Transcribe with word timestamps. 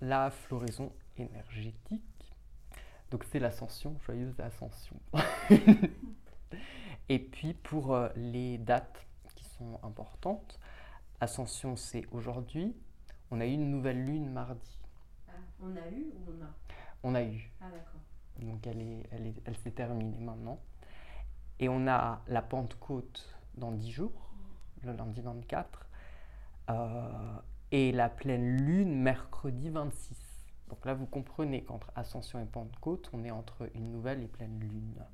la 0.00 0.30
floraison 0.30 0.92
énergétique. 1.16 2.02
Donc 3.10 3.24
c'est 3.24 3.38
l'ascension, 3.38 3.96
joyeuse 4.04 4.38
ascension. 4.40 4.96
Et 7.08 7.18
puis 7.18 7.54
pour 7.54 7.94
euh, 7.94 8.08
les 8.16 8.58
dates 8.58 9.06
qui 9.36 9.44
sont 9.44 9.78
importantes, 9.82 10.58
ascension 11.20 11.76
c'est 11.76 12.06
aujourd'hui. 12.10 12.74
On 13.30 13.40
a 13.40 13.46
eu 13.46 13.52
une 13.52 13.70
nouvelle 13.70 14.04
lune 14.04 14.30
mardi. 14.30 14.78
Ah, 15.28 15.32
on 15.60 15.76
a 15.76 15.88
eu 15.88 16.06
ou 16.14 16.32
on 16.32 16.44
a 16.44 16.48
On 17.02 17.14
a 17.14 17.22
eu. 17.22 17.50
Ah 17.60 17.66
d'accord. 17.70 18.00
Donc 18.40 18.66
elle, 18.66 18.82
est, 18.82 19.06
elle, 19.12 19.26
est, 19.28 19.42
elle 19.44 19.56
s'est 19.56 19.70
terminée 19.70 20.18
maintenant. 20.18 20.60
Et 21.58 21.68
on 21.68 21.86
a 21.86 22.22
la 22.26 22.42
Pentecôte 22.42 23.34
dans 23.56 23.72
10 23.72 23.90
jours, 23.90 24.30
le 24.82 24.92
lundi 24.92 25.20
24. 25.20 25.86
Euh, 26.68 27.38
et 27.72 27.92
la 27.92 28.08
pleine 28.08 28.58
lune 28.58 28.94
mercredi 28.94 29.70
26. 29.70 30.16
Donc 30.68 30.84
là, 30.84 30.94
vous 30.94 31.06
comprenez 31.06 31.62
qu'entre 31.62 31.92
Ascension 31.94 32.40
et 32.40 32.44
Pentecôte, 32.44 33.08
on 33.12 33.24
est 33.24 33.30
entre 33.30 33.68
une 33.74 33.92
nouvelle 33.92 34.22
et 34.22 34.28
pleine 34.28 34.58
lune. 34.58 35.04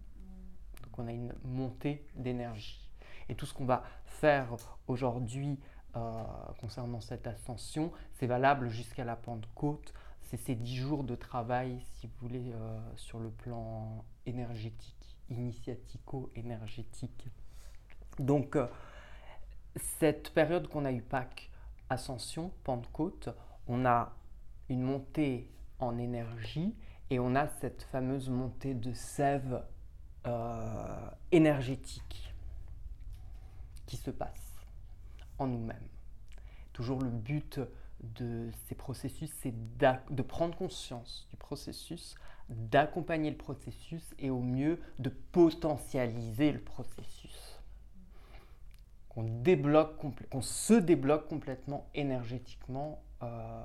Donc 0.82 0.98
on 0.98 1.06
a 1.06 1.12
une 1.12 1.34
montée 1.44 2.06
d'énergie. 2.14 2.88
Et 3.28 3.34
tout 3.34 3.46
ce 3.46 3.54
qu'on 3.54 3.64
va 3.64 3.84
faire 4.04 4.56
aujourd'hui 4.86 5.58
euh, 5.96 6.22
concernant 6.60 7.00
cette 7.00 7.26
ascension, 7.26 7.92
c'est 8.14 8.26
valable 8.26 8.68
jusqu'à 8.68 9.04
la 9.04 9.16
Pentecôte. 9.16 9.92
C'est 10.22 10.38
ces 10.38 10.54
dix 10.54 10.76
jours 10.76 11.04
de 11.04 11.14
travail, 11.14 11.78
si 11.96 12.06
vous 12.06 12.28
voulez, 12.28 12.52
euh, 12.52 12.80
sur 12.96 13.18
le 13.18 13.30
plan 13.30 14.04
énergétique, 14.24 15.18
initiatico-énergétique. 15.28 17.28
Donc, 18.18 18.56
euh, 18.56 18.66
cette 19.76 20.32
période 20.32 20.68
qu'on 20.68 20.86
a 20.86 20.92
eu 20.92 21.02
Pâques, 21.02 21.50
Ascension, 21.92 22.52
Pentecôte, 22.64 23.28
on 23.68 23.86
a 23.86 24.12
une 24.68 24.82
montée 24.82 25.48
en 25.78 25.98
énergie 25.98 26.74
et 27.10 27.18
on 27.18 27.34
a 27.34 27.46
cette 27.46 27.82
fameuse 27.82 28.30
montée 28.30 28.74
de 28.74 28.92
sève 28.92 29.62
euh, 30.26 31.10
énergétique 31.30 32.34
qui 33.86 33.96
se 33.96 34.10
passe 34.10 34.56
en 35.38 35.46
nous-mêmes. 35.46 35.88
Toujours 36.72 37.00
le 37.00 37.10
but 37.10 37.60
de 38.00 38.50
ces 38.66 38.74
processus, 38.74 39.30
c'est 39.40 39.54
de 39.78 40.22
prendre 40.22 40.56
conscience 40.56 41.26
du 41.30 41.36
processus, 41.36 42.14
d'accompagner 42.48 43.30
le 43.30 43.36
processus 43.36 44.14
et 44.18 44.30
au 44.30 44.40
mieux 44.40 44.80
de 44.98 45.10
potentialiser 45.10 46.52
le 46.52 46.60
processus. 46.60 47.51
Qu'on 49.14 50.40
se 50.40 50.74
débloque 50.74 51.28
complètement 51.28 51.86
énergétiquement 51.94 53.02
euh, 53.22 53.62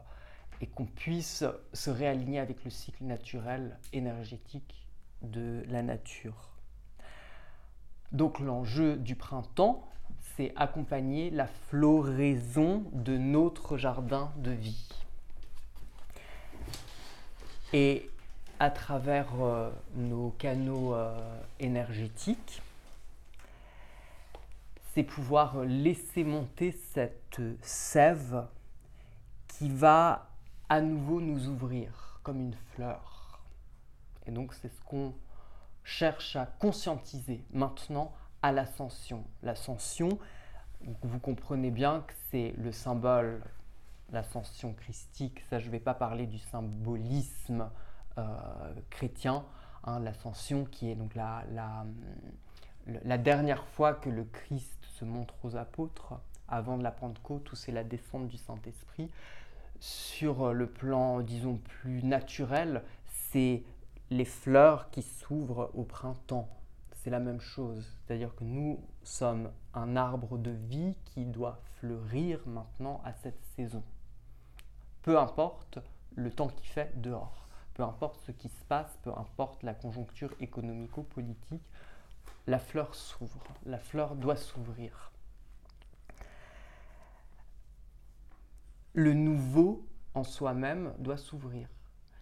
et 0.59 0.67
qu'on 0.67 0.85
puisse 0.85 1.45
se 1.73 1.89
réaligner 1.89 2.39
avec 2.39 2.63
le 2.65 2.69
cycle 2.69 3.03
naturel 3.03 3.77
énergétique 3.93 4.87
de 5.21 5.63
la 5.69 5.83
nature. 5.83 6.49
Donc 8.11 8.39
l'enjeu 8.39 8.97
du 8.97 9.15
printemps, 9.15 9.87
c'est 10.35 10.53
accompagner 10.55 11.29
la 11.29 11.47
floraison 11.47 12.83
de 12.93 13.17
notre 13.17 13.77
jardin 13.77 14.31
de 14.37 14.51
vie. 14.51 14.89
Et 17.73 18.09
à 18.59 18.69
travers 18.69 19.27
euh, 19.41 19.69
nos 19.95 20.29
canaux 20.31 20.93
euh, 20.93 21.17
énergétiques, 21.59 22.61
c'est 24.97 25.03
pouvoir 25.03 25.63
laisser 25.63 26.23
monter 26.23 26.71
cette 26.71 27.39
sève 27.61 28.47
qui 29.47 29.69
va 29.69 30.31
à 30.69 30.81
nouveau 30.81 31.21
nous 31.21 31.49
ouvrir 31.49 32.19
comme 32.23 32.41
une 32.41 32.55
fleur. 32.73 33.43
Et 34.25 34.31
donc 34.31 34.55
c'est 34.55 34.69
ce 34.69 34.81
qu'on 34.81 35.13
cherche 35.83 36.35
à 36.35 36.47
conscientiser 36.47 37.45
maintenant 37.51 38.11
à 38.41 38.51
l'ascension. 38.51 39.23
L'ascension, 39.43 40.17
vous 41.03 41.19
comprenez 41.19 41.69
bien 41.69 42.01
que 42.01 42.13
c'est 42.31 42.55
le 42.57 42.71
symbole, 42.71 43.43
l'ascension 44.11 44.73
christique, 44.73 45.43
ça 45.47 45.59
je 45.59 45.67
ne 45.67 45.73
vais 45.73 45.79
pas 45.79 45.93
parler 45.93 46.25
du 46.25 46.39
symbolisme 46.39 47.69
euh, 48.17 48.23
chrétien, 48.89 49.45
hein, 49.83 49.99
l'ascension 49.99 50.65
qui 50.65 50.89
est 50.89 50.95
donc 50.95 51.13
la, 51.13 51.43
la, 51.51 51.85
la, 53.03 53.17
dernière 53.17 53.65
fois 53.65 53.93
que 53.93 54.09
le 54.09 54.23
Christ 54.23 54.77
se 54.95 55.05
montre 55.05 55.33
aux 55.43 55.55
apôtres, 55.55 56.13
avant 56.47 56.77
de 56.77 56.83
la 56.83 56.91
Pentecôte, 56.91 57.51
où 57.51 57.55
c'est 57.55 57.71
la 57.71 57.83
descente 57.83 58.27
du 58.27 58.37
Saint-Esprit. 58.37 59.09
Sur 59.79 60.53
le 60.53 60.67
plan, 60.67 61.21
disons, 61.21 61.57
plus 61.57 62.03
naturel, 62.03 62.83
c'est 63.07 63.63
les 64.09 64.25
fleurs 64.25 64.89
qui 64.89 65.01
s'ouvrent 65.01 65.71
au 65.73 65.83
printemps. 65.83 66.49
C'est 66.95 67.09
la 67.09 67.19
même 67.19 67.41
chose. 67.41 67.85
C'est-à-dire 68.05 68.33
que 68.35 68.43
nous 68.43 68.79
sommes 69.03 69.51
un 69.73 69.95
arbre 69.95 70.37
de 70.37 70.51
vie 70.51 70.95
qui 71.05 71.25
doit 71.25 71.59
fleurir 71.79 72.39
maintenant 72.47 73.01
à 73.05 73.13
cette 73.13 73.39
saison. 73.55 73.83
Peu 75.03 75.19
importe 75.19 75.79
le 76.15 76.31
temps 76.31 76.47
qui 76.47 76.65
fait 76.65 76.91
dehors, 76.99 77.47
peu 77.75 77.83
importe 77.83 78.19
ce 78.25 78.31
qui 78.31 78.49
se 78.49 78.63
passe, 78.65 78.97
peu 79.03 79.11
importe 79.11 79.61
la 79.63 79.73
conjoncture 79.73 80.33
économico-politique, 80.39 81.63
la 82.47 82.59
fleur 82.59 82.95
s'ouvre, 82.95 83.43
la 83.65 83.77
fleur 83.77 84.15
doit 84.15 84.35
s'ouvrir. 84.35 85.11
Le 88.93 89.13
nouveau 89.13 89.85
en 90.13 90.23
soi-même 90.23 90.93
doit 90.97 91.17
s'ouvrir. 91.17 91.67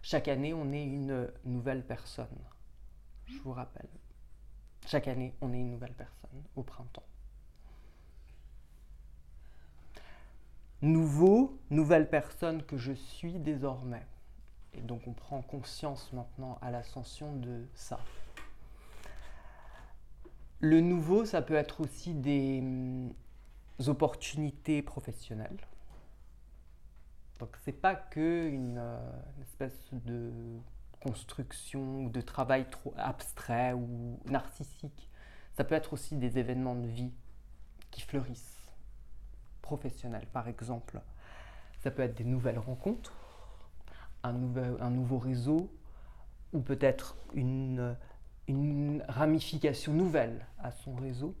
Chaque 0.02 0.28
année, 0.28 0.52
on 0.52 0.72
est 0.72 0.84
une 0.84 1.30
nouvelle 1.44 1.84
personne. 1.84 2.38
Je 3.26 3.38
vous 3.38 3.52
rappelle. 3.52 3.88
Chaque 4.86 5.08
année, 5.08 5.34
on 5.40 5.52
est 5.52 5.58
une 5.58 5.70
nouvelle 5.70 5.94
personne 5.94 6.44
au 6.54 6.62
printemps. 6.62 7.06
Nouveau, 10.82 11.58
nouvelle 11.70 12.08
personne 12.10 12.62
que 12.62 12.76
je 12.76 12.92
suis 12.92 13.38
désormais. 13.38 14.06
Et 14.74 14.82
donc 14.82 15.06
on 15.06 15.12
prend 15.12 15.40
conscience 15.40 16.12
maintenant 16.12 16.58
à 16.60 16.70
l'ascension 16.70 17.34
de 17.34 17.66
ça. 17.74 17.98
Le 20.60 20.80
nouveau, 20.80 21.24
ça 21.24 21.42
peut 21.42 21.54
être 21.54 21.82
aussi 21.82 22.14
des 22.14 22.60
hum, 22.60 23.12
opportunités 23.86 24.82
professionnelles. 24.82 25.58
Donc 27.38 27.50
c'est 27.64 27.72
pas 27.72 27.94
que 27.94 28.48
une, 28.48 28.78
euh, 28.78 28.98
espèce 29.42 29.90
de 29.92 30.32
construction 31.00 32.04
ou 32.04 32.08
de 32.08 32.20
travail 32.20 32.68
trop 32.70 32.94
abstrait 32.96 33.74
ou 33.74 34.18
narcissique. 34.26 35.10
Ça 35.52 35.64
peut 35.64 35.74
être 35.74 35.92
aussi 35.92 36.16
des 36.16 36.38
événements 36.38 36.74
de 36.74 36.86
vie 36.86 37.12
qui 37.90 38.00
fleurissent, 38.00 38.70
professionnels 39.60 40.26
par 40.32 40.48
exemple. 40.48 41.00
Ça 41.80 41.90
peut 41.90 42.02
être 42.02 42.16
des 42.16 42.24
nouvelles 42.24 42.58
rencontres, 42.58 43.12
un, 44.22 44.32
nouvel, 44.32 44.76
un 44.80 44.90
nouveau 44.90 45.18
réseau 45.18 45.70
ou 46.52 46.60
peut-être 46.60 47.16
une, 47.34 47.96
une 48.48 49.04
ramification 49.08 49.92
nouvelle 49.92 50.46
à 50.58 50.70
son 50.70 50.94
réseau 50.94 51.34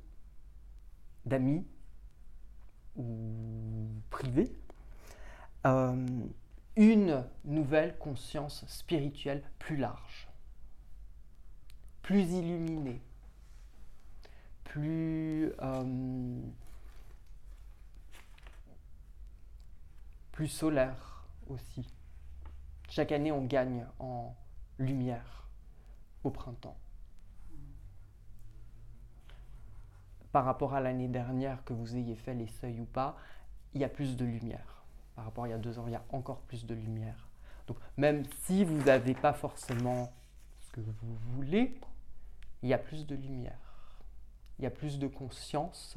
d'amis 1.24 1.66
ou 2.96 3.88
privés 4.10 4.52
euh, 5.66 6.06
une 6.76 7.24
nouvelle 7.44 7.96
conscience 7.98 8.64
spirituelle 8.68 9.42
plus 9.58 9.76
large, 9.76 10.28
plus 12.02 12.32
illuminée, 12.32 13.00
euh, 14.78 16.40
plus 20.32 20.48
solaire 20.48 21.24
aussi. 21.48 21.86
Chaque 22.90 23.10
année, 23.10 23.32
on 23.32 23.44
gagne 23.44 23.86
en 23.98 24.36
lumière 24.78 25.48
au 26.24 26.30
printemps. 26.30 26.76
Par 30.36 30.44
rapport 30.44 30.74
à 30.74 30.82
l'année 30.82 31.08
dernière, 31.08 31.64
que 31.64 31.72
vous 31.72 31.96
ayez 31.96 32.14
fait 32.14 32.34
les 32.34 32.46
seuils 32.46 32.78
ou 32.78 32.84
pas, 32.84 33.16
il 33.72 33.80
y 33.80 33.84
a 33.84 33.88
plus 33.88 34.18
de 34.18 34.26
lumière. 34.26 34.84
Par 35.14 35.24
rapport 35.24 35.44
à 35.44 35.48
il 35.48 35.52
y 35.52 35.54
a 35.54 35.58
deux 35.58 35.78
ans, 35.78 35.84
il 35.86 35.94
y 35.94 35.96
a 35.96 36.04
encore 36.10 36.42
plus 36.42 36.66
de 36.66 36.74
lumière. 36.74 37.30
Donc 37.66 37.78
même 37.96 38.22
si 38.42 38.62
vous 38.62 38.76
n'avez 38.84 39.14
pas 39.14 39.32
forcément 39.32 40.12
ce 40.60 40.72
que 40.72 40.82
vous 40.82 41.16
voulez, 41.32 41.80
il 42.62 42.68
y 42.68 42.74
a 42.74 42.78
plus 42.78 43.06
de 43.06 43.14
lumière, 43.14 43.96
il 44.58 44.64
y 44.64 44.66
a 44.66 44.70
plus 44.70 44.98
de 44.98 45.06
conscience, 45.06 45.96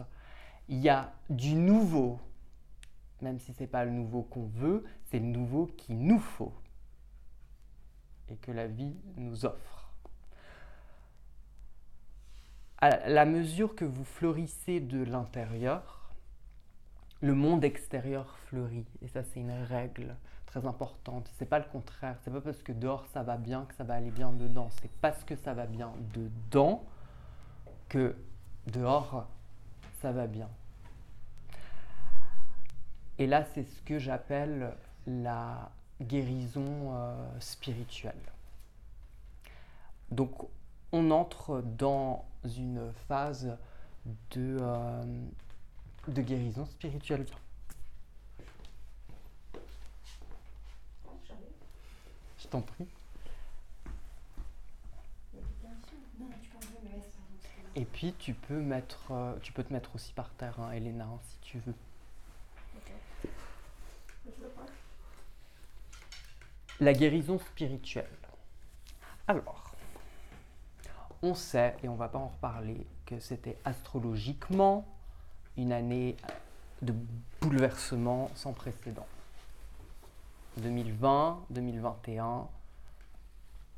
il 0.69 0.77
y 0.77 0.87
a 0.87 1.11
du 1.29 1.55
nouveau, 1.55 2.17
même 3.21 3.39
si 3.39 3.53
ce 3.53 3.59
n'est 3.59 3.67
pas 3.67 3.83
le 3.83 3.91
nouveau 3.91 4.21
qu'on 4.21 4.45
veut, 4.45 4.85
c'est 5.07 5.19
le 5.19 5.25
nouveau 5.25 5.65
qu'il 5.65 5.99
nous 5.99 6.19
faut. 6.19 6.53
Et 8.29 8.37
que 8.37 8.53
la 8.53 8.67
vie 8.67 8.95
nous 9.17 9.43
offre. 9.45 9.78
À 12.81 13.09
la 13.09 13.25
mesure 13.25 13.75
que 13.75 13.85
vous 13.85 14.05
fleurissez 14.05 14.79
de 14.79 15.03
l'intérieur, 15.03 16.11
le 17.21 17.33
monde 17.33 17.63
extérieur 17.63 18.37
fleurit. 18.47 18.85
Et 19.01 19.07
ça, 19.07 19.23
c'est 19.23 19.39
une 19.39 19.51
règle 19.51 20.15
très 20.45 20.65
importante. 20.65 21.29
C'est 21.37 21.45
pas 21.45 21.59
le 21.59 21.65
contraire. 21.65 22.17
C'est 22.23 22.31
pas 22.31 22.41
parce 22.41 22.63
que 22.63 22.71
dehors 22.71 23.05
ça 23.13 23.23
va 23.23 23.37
bien 23.37 23.65
que 23.65 23.75
ça 23.75 23.83
va 23.83 23.95
aller 23.95 24.11
bien 24.11 24.31
dedans. 24.31 24.69
C'est 24.81 24.91
parce 25.01 25.23
que 25.23 25.35
ça 25.35 25.53
va 25.53 25.65
bien 25.65 25.91
dedans 26.13 26.83
que 27.89 28.15
dehors 28.67 29.27
ça 30.01 30.11
va 30.11 30.27
bien. 30.27 30.49
Et 33.17 33.27
là, 33.27 33.43
c'est 33.53 33.63
ce 33.63 33.81
que 33.81 33.99
j'appelle 33.99 34.73
la 35.05 35.71
guérison 36.01 36.93
euh, 36.93 37.39
spirituelle. 37.39 38.15
Donc, 40.09 40.31
on 40.91 41.11
entre 41.11 41.61
dans 41.61 42.25
une 42.43 42.91
phase 43.07 43.57
de, 44.31 44.57
euh, 44.59 45.03
de 46.07 46.21
guérison 46.21 46.65
spirituelle. 46.65 47.25
Je 52.39 52.47
t'en 52.47 52.61
prie. 52.61 52.87
Et 57.75 57.85
puis 57.85 58.13
tu 58.17 58.33
peux 58.33 58.59
mettre, 58.59 59.11
euh, 59.11 59.37
tu 59.41 59.53
peux 59.53 59.63
te 59.63 59.71
mettre 59.71 59.95
aussi 59.95 60.11
par 60.13 60.31
terre, 60.31 60.59
hein, 60.59 60.71
Elena, 60.71 61.05
hein, 61.05 61.19
si 61.23 61.37
tu 61.41 61.59
veux. 61.59 61.75
La 66.79 66.93
guérison 66.93 67.37
spirituelle. 67.39 68.09
Alors, 69.27 69.68
on 71.21 71.33
sait, 71.33 71.75
et 71.83 71.89
on 71.89 71.95
va 71.95 72.07
pas 72.07 72.19
en 72.19 72.27
reparler, 72.27 72.85
que 73.05 73.19
c'était 73.19 73.57
astrologiquement 73.65 74.85
une 75.57 75.71
année 75.71 76.15
de 76.81 76.93
bouleversement 77.41 78.29
sans 78.35 78.53
précédent. 78.53 79.07
2020, 80.57 81.45
2021, 81.49 82.47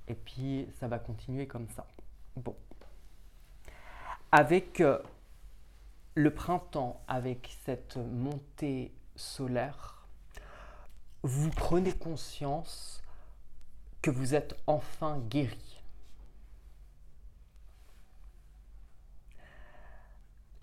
et 0.08 0.16
puis 0.16 0.68
ça 0.80 0.88
va 0.88 1.00
continuer 1.00 1.48
comme 1.48 1.68
ça. 1.76 1.86
Bon. 2.36 2.56
Avec 4.32 4.82
euh, 4.82 5.00
le 6.16 6.34
printemps, 6.34 7.02
avec 7.08 7.58
cette 7.66 7.98
montée 7.98 8.92
solaire, 9.16 10.08
vous 11.24 11.50
prenez 11.50 11.94
conscience 11.94 13.02
que 14.02 14.10
vous 14.10 14.34
êtes 14.34 14.56
enfin 14.66 15.20
guéri. 15.30 15.81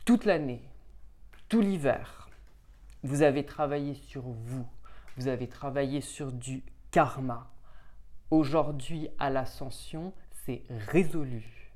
Toute 0.09 0.25
l'année, 0.25 0.63
tout 1.51 1.61
l'hiver, 1.61 2.31
vous 3.03 3.21
avez 3.21 3.45
travaillé 3.45 3.93
sur 3.93 4.23
vous, 4.23 4.67
vous 5.19 5.29
avez 5.29 5.51
travaillé 5.51 6.01
sur 6.01 6.33
du 6.33 6.63
karma. 6.91 7.53
Aujourd'hui, 8.31 9.11
à 9.19 9.29
l'ascension, 9.29 10.15
c'est 10.47 10.63
résolu. 10.71 11.75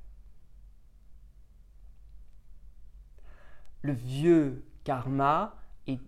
Le 3.83 3.93
vieux 3.93 4.65
karma 4.83 5.55
est, 5.87 6.01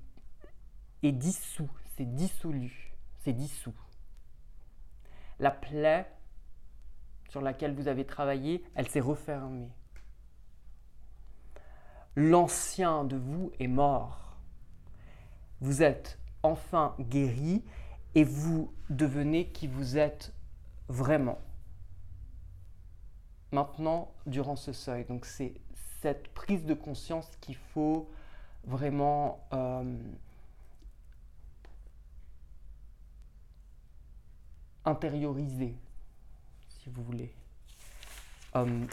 est 1.03 1.13
dissous, 1.13 1.69
c'est 1.95 2.07
dissolu, 2.07 2.95
c'est 3.19 3.35
dissous. 3.35 3.77
La 5.41 5.51
plaie 5.51 6.11
sur 7.29 7.43
laquelle 7.43 7.75
vous 7.75 7.87
avez 7.87 8.07
travaillé, 8.07 8.65
elle 8.75 8.89
s'est 8.89 9.01
refermée. 9.01 9.69
L'ancien 12.17 13.05
de 13.05 13.17
vous 13.17 13.53
est 13.59 13.67
mort. 13.67 14.37
Vous 15.61 15.83
êtes 15.83 16.19
enfin 16.43 16.95
guéri 17.01 17.65
et 18.15 18.25
vous 18.25 18.73
devenez 18.91 19.49
qui 19.49 19.67
vous 19.67 19.97
êtes 19.97 20.33
vraiment. 20.89 21.39
Maintenant, 23.51 24.13
durant 24.27 24.57
ce 24.57 24.73
seuil, 24.73 25.05
donc 25.05 25.25
c'est 25.25 25.55
cette 26.03 26.29
prise 26.29 26.65
de 26.65 26.75
conscience 26.75 27.29
qu'il 27.41 27.57
faut 27.57 28.11
vraiment 28.65 29.41
euh, 29.53 29.97
intérioriser, 34.85 35.75
si 36.69 36.91
vous 36.91 37.03
voulez. 37.03 37.33
Euh, 38.57 38.87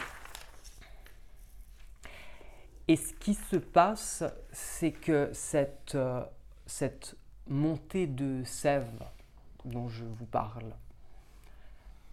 et 2.92 2.96
ce 2.96 3.14
qui 3.14 3.32
se 3.32 3.56
passe, 3.56 4.22
c'est 4.52 4.92
que 4.92 5.30
cette, 5.32 5.94
euh, 5.94 6.22
cette 6.66 7.16
montée 7.46 8.06
de 8.06 8.44
sève 8.44 9.02
dont 9.64 9.88
je 9.88 10.04
vous 10.04 10.26
parle, 10.26 10.76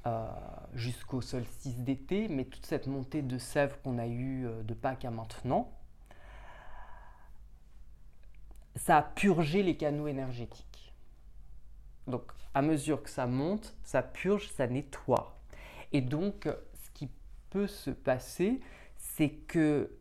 euh, 0.07 0.25
jusqu'au 0.75 1.19
solstice 1.19 1.79
d'été, 1.79 2.29
mais 2.29 2.45
toute 2.45 2.65
cette 2.65 2.87
montée 2.87 3.21
de 3.21 3.37
sève 3.37 3.77
qu'on 3.83 3.97
a 3.97 4.07
eue 4.07 4.47
euh, 4.47 4.63
de 4.63 4.73
Pâques 4.73 5.03
à 5.03 5.11
maintenant, 5.11 5.69
ça 8.77 8.99
a 8.99 9.01
purgé 9.01 9.63
les 9.63 9.75
canaux 9.75 10.07
énergétiques. 10.07 10.93
Donc, 12.07 12.23
à 12.53 12.61
mesure 12.61 13.03
que 13.03 13.09
ça 13.09 13.27
monte, 13.27 13.75
ça 13.83 14.01
purge, 14.01 14.49
ça 14.53 14.65
nettoie. 14.65 15.41
Et 15.91 15.99
donc, 15.99 16.45
ce 16.45 16.89
qui 16.91 17.09
peut 17.49 17.67
se 17.67 17.89
passer, 17.89 18.61
c'est 18.95 19.31
que 19.31 19.98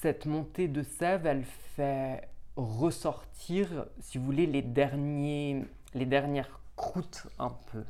cette 0.00 0.26
montée 0.26 0.68
de 0.68 0.82
sève, 0.82 1.26
elle 1.26 1.44
fait 1.44 2.28
ressortir, 2.56 3.86
si 4.00 4.18
vous 4.18 4.24
voulez, 4.24 4.46
les, 4.46 4.62
derniers, 4.62 5.64
les 5.94 6.06
dernières 6.06 6.60
croûtes 6.76 7.26
un 7.38 7.50
peu 7.66 7.84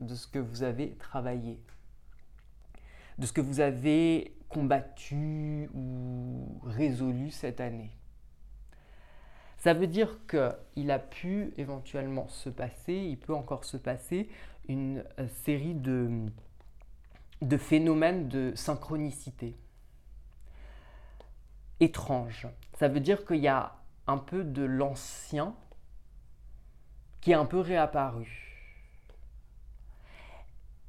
de 0.00 0.14
ce 0.14 0.26
que 0.26 0.38
vous 0.38 0.62
avez 0.62 0.92
travaillé, 0.96 1.60
de 3.18 3.26
ce 3.26 3.32
que 3.32 3.40
vous 3.40 3.60
avez 3.60 4.36
combattu 4.48 5.68
ou 5.74 6.60
résolu 6.64 7.30
cette 7.30 7.60
année. 7.60 7.90
Ça 9.56 9.74
veut 9.74 9.88
dire 9.88 10.18
qu'il 10.28 10.90
a 10.90 10.98
pu 10.98 11.52
éventuellement 11.56 12.28
se 12.28 12.48
passer, 12.48 12.94
il 12.94 13.18
peut 13.18 13.34
encore 13.34 13.64
se 13.64 13.76
passer 13.76 14.28
une 14.68 15.04
euh, 15.18 15.26
série 15.42 15.74
de, 15.74 16.26
de 17.42 17.56
phénomènes 17.56 18.28
de 18.28 18.52
synchronicité 18.54 19.56
étrange. 21.80 22.48
Ça 22.78 22.88
veut 22.88 23.00
dire 23.00 23.24
qu'il 23.24 23.38
y 23.38 23.48
a 23.48 23.76
un 24.06 24.18
peu 24.18 24.44
de 24.44 24.62
l'ancien 24.62 25.54
qui 27.20 27.32
est 27.32 27.34
un 27.34 27.44
peu 27.44 27.60
réapparu. 27.60 28.44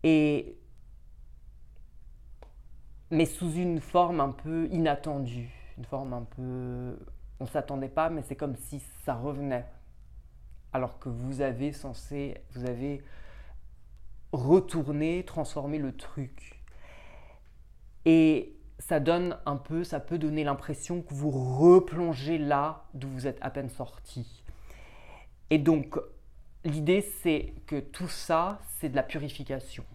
Et 0.03 0.55
mais 3.11 3.25
sous 3.25 3.51
une 3.53 3.81
forme 3.81 4.19
un 4.19 4.31
peu 4.31 4.67
inattendue, 4.71 5.49
une 5.77 5.85
forme 5.85 6.13
un 6.13 6.23
peu 6.23 6.99
on 7.39 7.45
s'attendait 7.45 7.89
pas 7.89 8.09
mais 8.09 8.21
c'est 8.21 8.35
comme 8.35 8.55
si 8.55 8.81
ça 9.03 9.15
revenait 9.15 9.65
alors 10.71 10.99
que 10.99 11.09
vous 11.09 11.41
avez 11.41 11.73
censé 11.73 12.35
vous 12.51 12.65
avez 12.65 13.03
retourné, 14.31 15.23
transformé 15.25 15.77
le 15.79 15.95
truc. 15.95 16.61
Et 18.05 18.58
ça 18.79 18.99
donne 18.99 19.37
un 19.45 19.57
peu, 19.57 19.83
ça 19.83 19.99
peut 19.99 20.17
donner 20.17 20.43
l'impression 20.43 21.01
que 21.01 21.13
vous 21.13 21.31
replongez 21.31 22.37
là 22.37 22.85
d'où 22.93 23.09
vous 23.09 23.27
êtes 23.27 23.37
à 23.41 23.49
peine 23.49 23.69
sorti. 23.69 24.43
Et 25.49 25.57
donc, 25.57 25.99
l'idée, 26.63 27.01
c'est 27.21 27.53
que 27.67 27.79
tout 27.79 28.07
ça, 28.07 28.59
c'est 28.79 28.89
de 28.89 28.95
la 28.95 29.03
purification. 29.03 29.85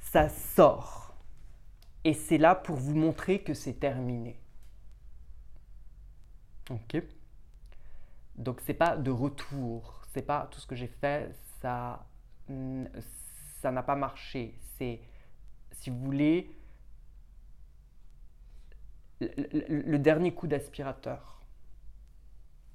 Ça 0.00 0.28
sort. 0.28 1.14
Et 2.04 2.14
c'est 2.14 2.38
là 2.38 2.54
pour 2.54 2.76
vous 2.76 2.94
montrer 2.94 3.40
que 3.40 3.54
c'est 3.54 3.74
terminé. 3.74 4.38
Ok 6.70 7.02
Donc, 8.36 8.60
c'est 8.60 8.74
pas 8.74 8.96
de 8.96 9.10
retour. 9.10 10.02
C'est 10.12 10.22
pas 10.22 10.48
tout 10.50 10.60
ce 10.60 10.66
que 10.66 10.74
j'ai 10.74 10.86
fait, 10.86 11.34
ça 11.60 12.06
ça 13.60 13.70
n'a 13.72 13.82
pas 13.82 13.96
marché. 13.96 14.54
C'est 14.78 15.00
si 15.76 15.90
vous 15.90 15.98
voulez, 15.98 16.50
le, 19.20 19.96
dernier 19.98 20.34
coup 20.34 20.46
d'aspirateur. 20.46 21.40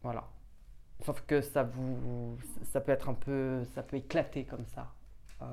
Voilà. 0.02 0.28
Sauf 1.06 1.22
que 1.22 1.42
ça 1.42 1.64
vous, 1.64 2.38
ça 2.64 2.82
peut 2.82 2.92
être 2.92 3.10
un 3.10 3.14
peu, 3.14 3.64
ça 3.76 3.84
peut 3.84 3.98
éclater 3.98 4.46
comme 4.46 4.66
ça. 4.66 4.94
Euh, 5.42 5.46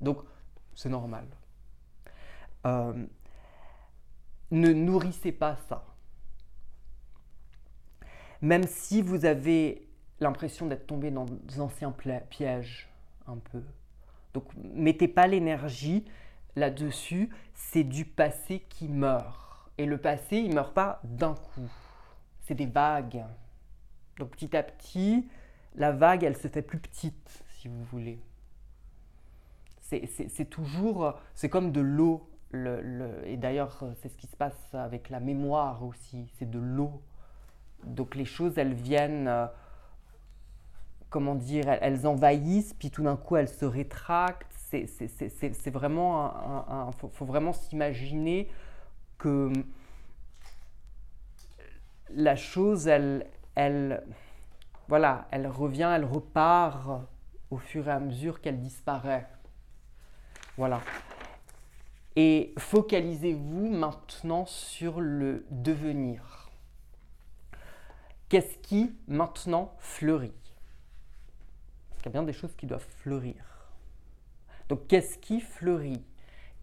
donc, 0.00 0.18
c'est 0.74 0.88
normal. 0.88 1.26
Euh, 2.66 3.06
ne 4.50 4.72
nourrissez 4.72 5.32
pas 5.32 5.56
ça. 5.68 5.84
Même 8.40 8.64
si 8.64 9.02
vous 9.02 9.24
avez 9.24 9.88
l'impression 10.20 10.66
d'être 10.66 10.86
tombé 10.86 11.10
dans 11.10 11.26
d'anciens 11.56 11.94
pièges, 12.30 12.88
un 13.26 13.36
peu. 13.36 13.62
Donc, 14.32 14.44
mettez 14.56 15.08
pas 15.08 15.26
l'énergie 15.26 16.04
là-dessus, 16.58 17.30
c'est 17.54 17.84
du 17.84 18.04
passé 18.04 18.60
qui 18.68 18.88
meurt. 18.88 19.70
Et 19.78 19.86
le 19.86 19.98
passé, 19.98 20.38
il 20.38 20.50
ne 20.50 20.54
meurt 20.54 20.74
pas 20.74 21.00
d'un 21.04 21.34
coup. 21.34 21.70
C'est 22.40 22.54
des 22.54 22.66
vagues. 22.66 23.24
Donc 24.18 24.30
petit 24.30 24.56
à 24.56 24.62
petit, 24.62 25.28
la 25.74 25.92
vague, 25.92 26.24
elle 26.24 26.36
se 26.36 26.48
fait 26.48 26.62
plus 26.62 26.78
petite, 26.78 27.44
si 27.58 27.68
vous 27.68 27.84
voulez. 27.84 28.18
C'est 29.80 30.50
toujours, 30.50 31.14
c'est 31.34 31.48
comme 31.48 31.72
de 31.72 31.80
l'eau. 31.80 32.28
Le, 32.50 33.22
et 33.26 33.36
d'ailleurs, 33.36 33.84
c'est 34.02 34.08
ce 34.08 34.16
qui 34.16 34.26
se 34.26 34.36
passe 34.36 34.74
avec 34.74 35.08
la 35.08 35.20
mémoire 35.20 35.82
aussi, 35.82 36.30
c'est 36.38 36.50
de 36.50 36.58
l'eau. 36.58 37.02
Donc 37.84 38.14
les 38.14 38.24
choses, 38.24 38.58
elles 38.58 38.74
viennent, 38.74 39.28
euh, 39.28 39.46
comment 41.10 41.34
dire, 41.34 41.68
elles, 41.68 42.06
envahissent, 42.06 42.74
puis 42.74 42.90
tout 42.90 43.02
d'un 43.02 43.16
coup, 43.16 43.36
elles 43.36 43.48
se 43.48 43.64
rétractent. 43.64 44.47
C'est 44.70 45.70
vraiment 45.70 46.24
un... 46.70 46.92
faut, 46.92 47.08
faut 47.08 47.24
vraiment 47.24 47.52
s'imaginer 47.52 48.50
que 49.18 49.52
la 52.10 52.36
chose, 52.36 52.86
elle, 52.86 53.26
elle, 53.54 54.02
voilà, 54.88 55.26
elle 55.30 55.46
revient, 55.46 55.90
elle 55.94 56.04
repart 56.04 57.02
au 57.50 57.58
fur 57.58 57.88
et 57.88 57.92
à 57.92 58.00
mesure 58.00 58.40
qu'elle 58.40 58.60
disparaît. 58.60 59.26
Voilà. 60.56 60.80
Et 62.16 62.52
focalisez-vous 62.58 63.68
maintenant 63.68 64.44
sur 64.44 65.00
le 65.00 65.46
devenir. 65.50 66.50
Qu'est-ce 68.28 68.58
qui 68.58 68.94
maintenant 69.06 69.74
fleurit? 69.78 70.32
Parce 71.88 72.02
qu'il 72.02 72.06
y 72.06 72.08
a 72.16 72.20
bien 72.20 72.22
des 72.24 72.32
choses 72.32 72.54
qui 72.56 72.66
doivent 72.66 72.86
fleurir? 72.98 73.47
Donc 74.68 74.86
qu'est-ce 74.86 75.18
qui 75.18 75.40
fleurit? 75.40 76.02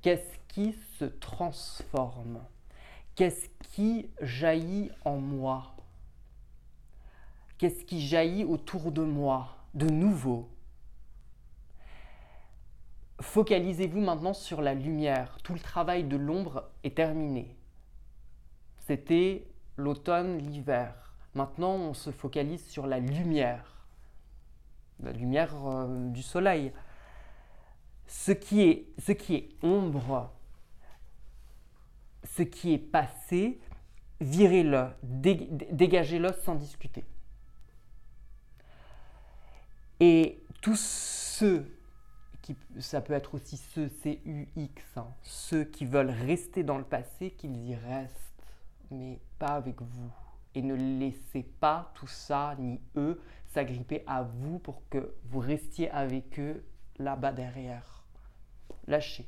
Qu'est-ce 0.02 0.38
qui 0.48 0.74
se 1.00 1.06
transforme? 1.06 2.40
Qu'est-ce 3.16 3.50
qui 3.74 4.10
jaillit 4.22 4.92
en 5.04 5.18
moi? 5.18 5.76
Qu'est-ce 7.58 7.86
qui 7.86 8.06
jaillit 8.06 8.44
autour 8.44 8.92
de 8.92 9.02
moi 9.02 9.56
de 9.74 9.90
nouveau? 9.90 10.50
Focalisez-vous 13.22 14.02
maintenant 14.02 14.34
sur 14.34 14.62
la 14.62 14.74
lumière. 14.74 15.38
Tout 15.44 15.54
le 15.54 15.60
travail 15.60 16.04
de 16.04 16.18
l'ombre 16.18 16.70
est 16.84 16.98
terminé. 16.98 17.56
C'était 18.80 19.48
l'automne, 19.78 20.38
l'hiver. 20.38 21.14
Maintenant, 21.34 21.76
on 21.76 21.94
se 21.94 22.12
focalise 22.12 22.66
sur 22.68 22.86
la 22.88 23.00
lumière. 23.00 23.86
La 25.00 25.12
lumière 25.12 25.54
euh, 25.66 26.10
du 26.10 26.22
soleil. 26.22 26.72
Ce 28.08 28.32
qui, 28.32 28.62
est, 28.62 29.16
qui 29.16 29.50
ombre, 29.62 30.32
ce 32.24 32.44
qui 32.44 32.74
est 32.74 32.80
passé, 32.80 33.60
virez-le, 34.22 34.88
dégagez-le 35.04 36.32
sans 36.44 36.56
discuter. 36.56 37.04
Et 40.00 40.44
tous 40.62 40.80
ceux 40.80 41.66
ça 42.80 43.02
peut 43.02 43.14
être 43.14 43.36
aussi 43.36 43.58
ceux, 43.58 43.88
C-U-X, 43.88 44.84
hein, 44.98 45.08
ceux 45.22 45.64
qui 45.64 45.86
veulent 45.86 46.10
rester 46.10 46.64
dans 46.64 46.78
le 46.78 46.84
passé, 46.84 47.32
qu'ils 47.32 47.58
y 47.58 47.76
restent, 47.76 48.44
mais 48.92 49.20
pas 49.40 49.56
avec 49.56 49.82
vous. 49.82 50.12
Et 50.54 50.62
ne 50.62 50.76
laissez 50.76 51.44
pas 51.44 51.92
tout 51.96 52.08
ça, 52.08 52.56
ni 52.60 52.80
eux, 52.96 53.22
s'agripper 53.48 54.04
à 54.08 54.24
vous 54.24 54.60
pour 54.60 54.88
que 54.90 55.16
vous 55.26 55.40
restiez 55.40 55.90
avec 55.92 56.40
eux 56.40 56.64
là-bas 57.00 57.32
derrière. 57.32 57.95
Lâchez. 58.88 59.28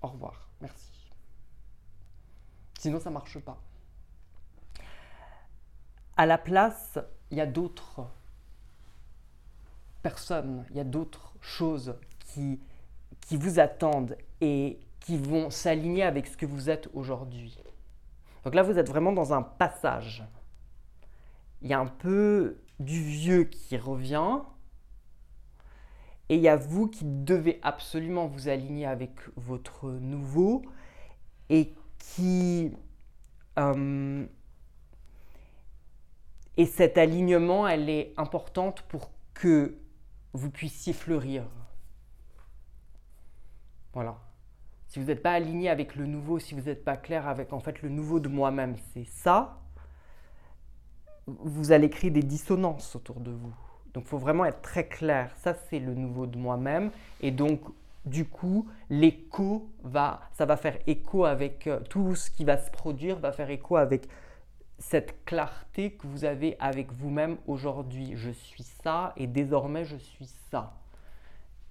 Au 0.00 0.08
revoir. 0.08 0.48
Merci. 0.60 1.10
Sinon, 2.78 3.00
ça 3.00 3.10
ne 3.10 3.14
marche 3.14 3.38
pas. 3.38 3.60
À 6.16 6.26
la 6.26 6.38
place, 6.38 6.98
il 7.30 7.38
y 7.38 7.40
a 7.40 7.46
d'autres 7.46 8.06
personnes, 10.02 10.64
il 10.70 10.76
y 10.76 10.80
a 10.80 10.84
d'autres 10.84 11.32
choses 11.40 11.96
qui, 12.18 12.60
qui 13.20 13.36
vous 13.36 13.58
attendent 13.58 14.16
et 14.40 14.80
qui 15.00 15.16
vont 15.16 15.50
s'aligner 15.50 16.02
avec 16.02 16.26
ce 16.26 16.36
que 16.36 16.46
vous 16.46 16.70
êtes 16.70 16.88
aujourd'hui. 16.92 17.58
Donc 18.44 18.54
là, 18.54 18.62
vous 18.62 18.78
êtes 18.78 18.88
vraiment 18.88 19.12
dans 19.12 19.32
un 19.32 19.42
passage. 19.42 20.24
Il 21.60 21.68
y 21.68 21.72
a 21.72 21.78
un 21.78 21.86
peu 21.86 22.60
du 22.80 23.00
vieux 23.00 23.44
qui 23.44 23.76
revient 23.76 24.40
et 26.28 26.36
il 26.36 26.40
y 26.40 26.48
a 26.48 26.56
vous 26.56 26.88
qui 26.88 27.04
devez 27.04 27.58
absolument 27.62 28.26
vous 28.26 28.48
aligner 28.48 28.86
avec 28.86 29.12
votre 29.36 29.90
nouveau 29.90 30.62
et 31.50 31.74
qui... 31.98 32.72
Euh, 33.58 34.26
et 36.56 36.66
cet 36.66 36.98
alignement, 36.98 37.66
elle 37.66 37.88
est 37.88 38.12
importante 38.16 38.82
pour 38.82 39.10
que 39.34 39.78
vous 40.34 40.50
puissiez 40.50 40.92
fleurir. 40.92 41.44
Voilà. 43.92 44.18
Si 44.88 44.98
vous 44.98 45.06
n'êtes 45.06 45.22
pas 45.22 45.32
aligné 45.32 45.70
avec 45.70 45.96
le 45.96 46.06
nouveau, 46.06 46.38
si 46.38 46.54
vous 46.54 46.62
n'êtes 46.62 46.84
pas 46.84 46.96
clair 46.96 47.26
avec 47.26 47.52
en 47.52 47.60
fait 47.60 47.80
le 47.82 47.88
nouveau 47.88 48.20
de 48.20 48.28
moi-même, 48.28 48.76
c'est 48.92 49.06
ça, 49.06 49.58
vous 51.26 51.72
allez 51.72 51.88
créer 51.88 52.10
des 52.10 52.22
dissonances 52.22 52.94
autour 52.96 53.20
de 53.20 53.30
vous. 53.30 53.54
Donc 53.94 54.04
il 54.04 54.08
faut 54.08 54.18
vraiment 54.18 54.44
être 54.44 54.62
très 54.62 54.86
clair. 54.86 55.30
Ça, 55.36 55.54
c'est 55.54 55.78
le 55.78 55.94
nouveau 55.94 56.26
de 56.26 56.38
moi-même. 56.38 56.90
Et 57.20 57.30
donc, 57.30 57.60
du 58.04 58.24
coup, 58.24 58.68
l'écho 58.90 59.70
va, 59.82 60.20
ça 60.32 60.46
va 60.46 60.56
faire 60.56 60.78
écho 60.86 61.24
avec 61.24 61.66
euh, 61.66 61.80
tout 61.88 62.14
ce 62.14 62.30
qui 62.30 62.44
va 62.44 62.56
se 62.56 62.70
produire, 62.70 63.18
va 63.18 63.32
faire 63.32 63.50
écho 63.50 63.76
avec 63.76 64.08
cette 64.78 65.24
clarté 65.24 65.92
que 65.92 66.06
vous 66.06 66.24
avez 66.24 66.56
avec 66.58 66.92
vous-même 66.92 67.36
aujourd'hui. 67.46 68.12
Je 68.16 68.30
suis 68.30 68.64
ça 68.64 69.12
et 69.16 69.26
désormais 69.26 69.84
je 69.84 69.96
suis 69.96 70.30
ça. 70.50 70.74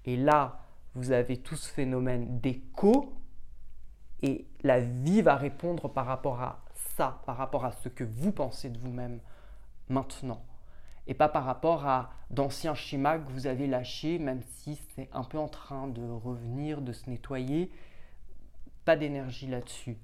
Et 0.06 0.16
là, 0.16 0.60
vous 0.96 1.12
avez 1.12 1.38
tout 1.38 1.56
ce 1.56 1.70
phénomène 1.72 2.40
d'écho 2.40 3.14
et 4.22 4.46
la 4.64 4.80
vie 4.80 5.22
va 5.22 5.36
répondre 5.36 5.90
par 5.90 6.06
rapport 6.06 6.42
à 6.42 6.64
ça, 6.96 7.22
par 7.26 7.38
rapport 7.38 7.66
à 7.66 7.72
ce 7.72 7.90
que 7.90 8.04
vous 8.04 8.32
pensez 8.32 8.70
de 8.70 8.78
vous-même 8.78 9.20
maintenant. 9.90 10.42
Et 11.12 11.14
pas 11.14 11.28
par 11.28 11.44
rapport 11.44 11.86
à 11.88 12.14
d'anciens 12.30 12.74
schémas 12.74 13.18
que 13.18 13.30
vous 13.34 13.46
avez 13.46 13.68
lâchés, 13.68 14.18
même 14.18 14.42
si 14.44 14.80
c'est 14.96 15.10
un 15.12 15.26
peu 15.26 15.38
en 15.38 15.50
train 15.50 15.90
de 15.90 16.02
revenir, 16.02 16.80
de 16.82 16.94
se 16.94 17.10
nettoyer. 17.10 17.70
Pas 18.86 18.96
d'énergie 18.96 19.48
là-dessus. 19.48 19.98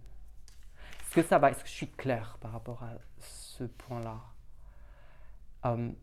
Est-ce 1.00 1.16
que 1.16 1.24
ça 1.24 1.38
va? 1.38 1.52
Est-ce 1.52 1.64
que 1.64 1.70
je 1.70 1.74
suis 1.74 1.88
clair 1.88 2.38
par 2.42 2.52
rapport 2.52 2.84
à 2.84 2.90
ce 3.20 3.64
point-là? 3.64 4.18
Hum. 5.64 5.96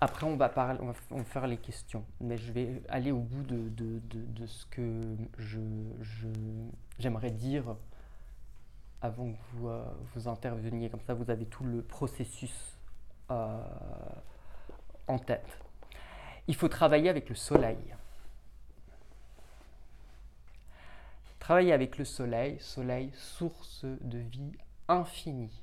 Après, 0.00 0.26
on 0.26 0.36
va, 0.36 0.52
faire 1.24 1.48
les 1.48 1.56
questions, 1.56 2.04
mais 2.20 2.38
je 2.38 2.52
vais 2.52 2.80
aller 2.88 3.10
au 3.10 3.18
bout 3.18 3.42
de, 3.42 4.46
ce 4.46 4.66
que 4.66 5.16
j'aimerais 7.00 7.30
je, 7.30 7.34
dire 7.34 7.74
avant 9.02 9.32
que 9.32 9.38
vous, 9.52 9.68
euh, 9.68 9.84
vous 10.14 10.28
interveniez. 10.28 10.90
Comme 10.90 11.00
ça, 11.00 11.14
vous 11.14 11.30
avez 11.30 11.46
tout 11.46 11.64
le 11.64 11.82
processus 11.82 12.76
euh, 13.30 13.62
en 15.06 15.18
tête. 15.18 15.58
Il 16.46 16.54
faut 16.54 16.68
travailler 16.68 17.08
avec 17.08 17.28
le 17.28 17.34
soleil. 17.34 17.94
Travailler 21.38 21.72
avec 21.72 21.98
le 21.98 22.04
soleil, 22.04 22.58
soleil, 22.60 23.10
source 23.14 23.84
de 23.84 24.18
vie 24.18 24.52
infinie. 24.88 25.62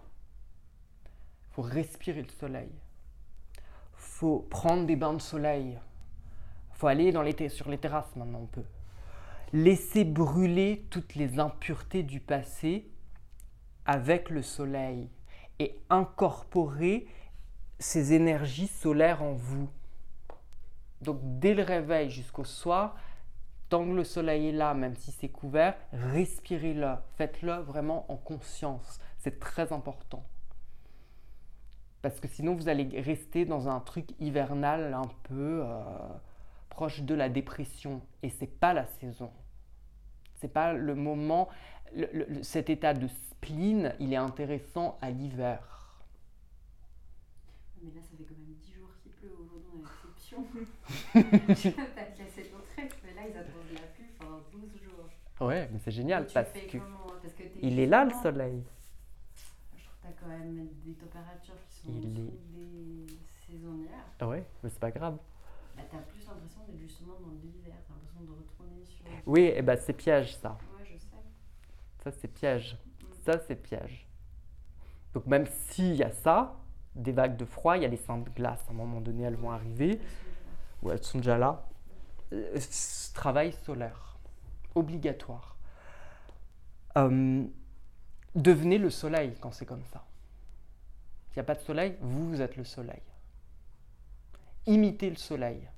Il 0.00 1.54
faut 1.54 1.62
respirer 1.62 2.22
le 2.22 2.28
soleil. 2.28 2.70
Il 3.54 4.02
faut 4.18 4.40
prendre 4.50 4.86
des 4.86 4.96
bains 4.96 5.14
de 5.14 5.22
soleil. 5.22 5.78
Il 6.70 6.76
faut 6.76 6.88
aller 6.88 7.12
dans 7.12 7.24
sur 7.48 7.70
les 7.70 7.78
terrasses 7.78 8.14
maintenant, 8.16 8.40
on 8.40 8.46
peut. 8.46 8.64
Laisser 9.52 10.04
brûler 10.04 10.86
toutes 10.90 11.14
les 11.14 11.38
impuretés 11.38 12.02
du 12.02 12.20
passé 12.20 12.90
avec 13.84 14.30
le 14.30 14.42
soleil 14.42 15.08
et 15.58 15.78
incorporer 15.88 17.06
ces 17.78 18.12
énergies 18.12 18.68
solaires 18.68 19.22
en 19.22 19.32
vous. 19.32 19.68
Donc 21.00 21.20
dès 21.22 21.54
le 21.54 21.62
réveil 21.62 22.10
jusqu'au 22.10 22.44
soir, 22.44 22.96
Tant 23.68 23.84
que 23.84 23.94
le 23.94 24.04
soleil 24.04 24.48
est 24.48 24.52
là, 24.52 24.74
même 24.74 24.94
si 24.94 25.10
c'est 25.10 25.28
couvert, 25.28 25.76
respirez-le. 25.92 26.94
Faites-le 27.16 27.54
vraiment 27.54 28.10
en 28.10 28.16
conscience. 28.16 29.00
C'est 29.18 29.40
très 29.40 29.72
important. 29.72 30.24
Parce 32.00 32.20
que 32.20 32.28
sinon, 32.28 32.54
vous 32.54 32.68
allez 32.68 33.00
rester 33.00 33.44
dans 33.44 33.68
un 33.68 33.80
truc 33.80 34.10
hivernal 34.20 34.94
un 34.94 35.08
peu 35.24 35.62
euh, 35.64 35.82
proche 36.76 37.00
de 37.00 37.14
la 37.14 37.30
dépression. 37.30 38.02
Et 38.22 38.28
c'est 38.28 38.46
pas 38.60 38.74
la 38.74 38.84
saison. 38.84 39.30
C'est 40.34 40.52
pas 40.52 40.74
le 40.74 40.94
moment. 40.94 41.48
cet 42.42 42.68
état 42.68 42.92
de 42.92 43.08
spleen, 43.08 43.94
il 43.98 44.12
est 44.12 44.16
intéressant 44.30 44.98
à 45.00 45.10
l'hiver. 45.10 45.58
Mais 47.80 47.90
là, 47.94 48.00
ça 48.02 48.14
fait 48.18 48.24
quand 48.24 48.34
même 48.36 48.54
10 48.60 48.74
jours 48.74 48.90
qu'il 49.02 49.12
pleut. 49.12 49.32
Aujourd'hui, 49.40 49.70
on 49.74 49.86
a 49.86 49.90
l'exception. 50.04 50.44
là, 53.16 53.22
ils 53.26 53.36
attendent 53.38 53.72
la 53.72 53.86
pluie 53.94 54.04
pendant 54.18 54.40
12 54.52 54.82
jours. 54.82 55.08
Ouais, 55.48 55.68
mais 55.72 55.78
c'est 55.82 55.90
génial 55.92 56.26
parce 56.34 56.52
que, 56.52 56.78
il 57.62 57.78
est 57.78 57.86
là 57.86 58.04
le 58.04 58.10
soleil. 58.22 58.62
quand 60.20 60.28
même 60.28 60.68
des 60.84 60.92
températures 60.94 61.54
qui 61.70 61.76
sont 61.86 61.92
Il 62.02 62.06
est- 62.06 62.12
des 62.52 63.06
saisonnières, 63.46 64.06
Ah 64.20 64.28
ouais, 64.28 64.44
mais 64.62 64.68
c'est 64.70 64.78
pas 64.80 64.90
grave. 64.90 65.16
bah, 65.76 65.82
t'as 65.90 65.98
plus 65.98 66.24
l'impression 66.26 66.60
d'être 66.65 66.65
justement 66.78 67.14
dans 67.20 67.32
l'hiver, 67.42 67.74
t'as 67.86 67.94
l'impression 67.94 68.20
de 68.22 68.30
retourner 68.30 68.84
sur. 68.84 69.04
Oui, 69.26 69.52
et 69.54 69.62
ben 69.62 69.76
c'est 69.76 69.92
piège 69.92 70.36
ça. 70.36 70.58
Ouais, 70.78 70.84
je 70.84 70.98
sais. 70.98 71.06
Ça 72.02 72.10
c'est 72.12 72.28
piège. 72.28 72.74
Mm. 72.74 73.06
Ça 73.24 73.38
c'est 73.46 73.56
piège. 73.56 74.06
Donc 75.14 75.26
même 75.26 75.46
s'il 75.46 75.94
y 75.94 76.02
a 76.02 76.10
ça, 76.10 76.56
des 76.94 77.12
vagues 77.12 77.36
de 77.36 77.44
froid, 77.44 77.76
il 77.76 77.82
y 77.82 77.86
a 77.86 77.88
les 77.88 77.96
seins 77.96 78.18
de 78.18 78.30
glace. 78.30 78.64
À 78.68 78.72
un 78.72 78.74
moment 78.74 79.00
donné, 79.00 79.24
elles 79.24 79.36
vont 79.36 79.50
arriver. 79.50 80.00
Ou 80.82 80.90
elles 80.90 81.02
sont 81.02 81.18
déjà 81.18 81.38
là. 81.38 81.66
Euh, 82.32 82.58
travail 83.14 83.52
solaire, 83.64 84.18
obligatoire. 84.74 85.56
Euh, 86.96 87.44
devenez 88.34 88.78
le 88.78 88.90
soleil 88.90 89.36
quand 89.40 89.52
c'est 89.52 89.66
comme 89.66 89.84
ça. 89.84 90.04
S'il 91.28 91.36
n'y 91.36 91.40
a 91.40 91.44
pas 91.44 91.54
de 91.54 91.60
soleil, 91.60 91.96
vous, 92.00 92.30
vous 92.30 92.40
êtes 92.40 92.56
le 92.56 92.64
soleil. 92.64 93.02
Imitez 94.66 95.10
le 95.10 95.16
soleil. 95.16 95.68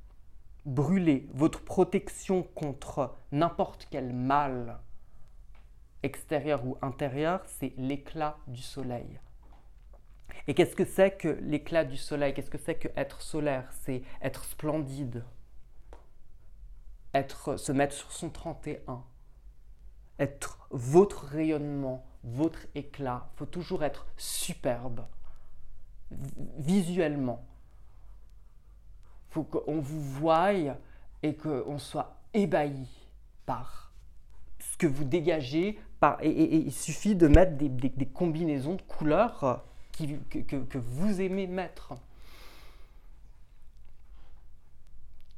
Brûlez 0.68 1.26
votre 1.32 1.64
protection 1.64 2.42
contre 2.42 3.14
n'importe 3.32 3.88
quel 3.90 4.12
mal 4.12 4.78
extérieur 6.02 6.62
ou 6.66 6.76
intérieur, 6.82 7.40
c'est 7.46 7.72
l'éclat 7.78 8.36
du 8.48 8.60
soleil. 8.60 9.18
Et 10.46 10.52
qu'est-ce 10.52 10.76
que 10.76 10.84
c'est 10.84 11.12
que 11.12 11.28
l'éclat 11.40 11.86
du 11.86 11.96
soleil? 11.96 12.34
Qu'est-ce 12.34 12.50
que 12.50 12.58
c'est 12.58 12.74
que 12.74 12.88
être 12.96 13.22
solaire? 13.22 13.72
C'est 13.72 14.02
être 14.20 14.44
splendide, 14.44 15.24
être, 17.14 17.56
se 17.56 17.72
mettre 17.72 17.94
sur 17.94 18.12
son 18.12 18.28
31, 18.28 19.02
être 20.18 20.68
votre 20.70 21.24
rayonnement, 21.24 22.04
votre 22.24 22.66
éclat. 22.74 23.30
Il 23.32 23.38
faut 23.38 23.46
toujours 23.46 23.84
être 23.84 24.06
superbe, 24.18 25.06
vi- 26.10 26.34
visuellement. 26.58 27.42
Qu'on 29.44 29.80
vous 29.80 30.00
voie 30.00 30.52
et 31.22 31.34
qu'on 31.34 31.78
soit 31.78 32.16
ébahi 32.34 32.86
par 33.46 33.92
ce 34.60 34.76
que 34.76 34.86
vous 34.86 35.04
dégagez. 35.04 35.78
Et, 36.20 36.56
il 36.56 36.72
suffit 36.72 37.16
de 37.16 37.26
mettre 37.26 37.56
des, 37.56 38.06
combinaisons 38.06 38.74
de 38.74 38.82
couleurs 38.82 39.64
que 39.96 40.78
vous 40.78 41.20
aimez 41.20 41.46
mettre. 41.46 41.94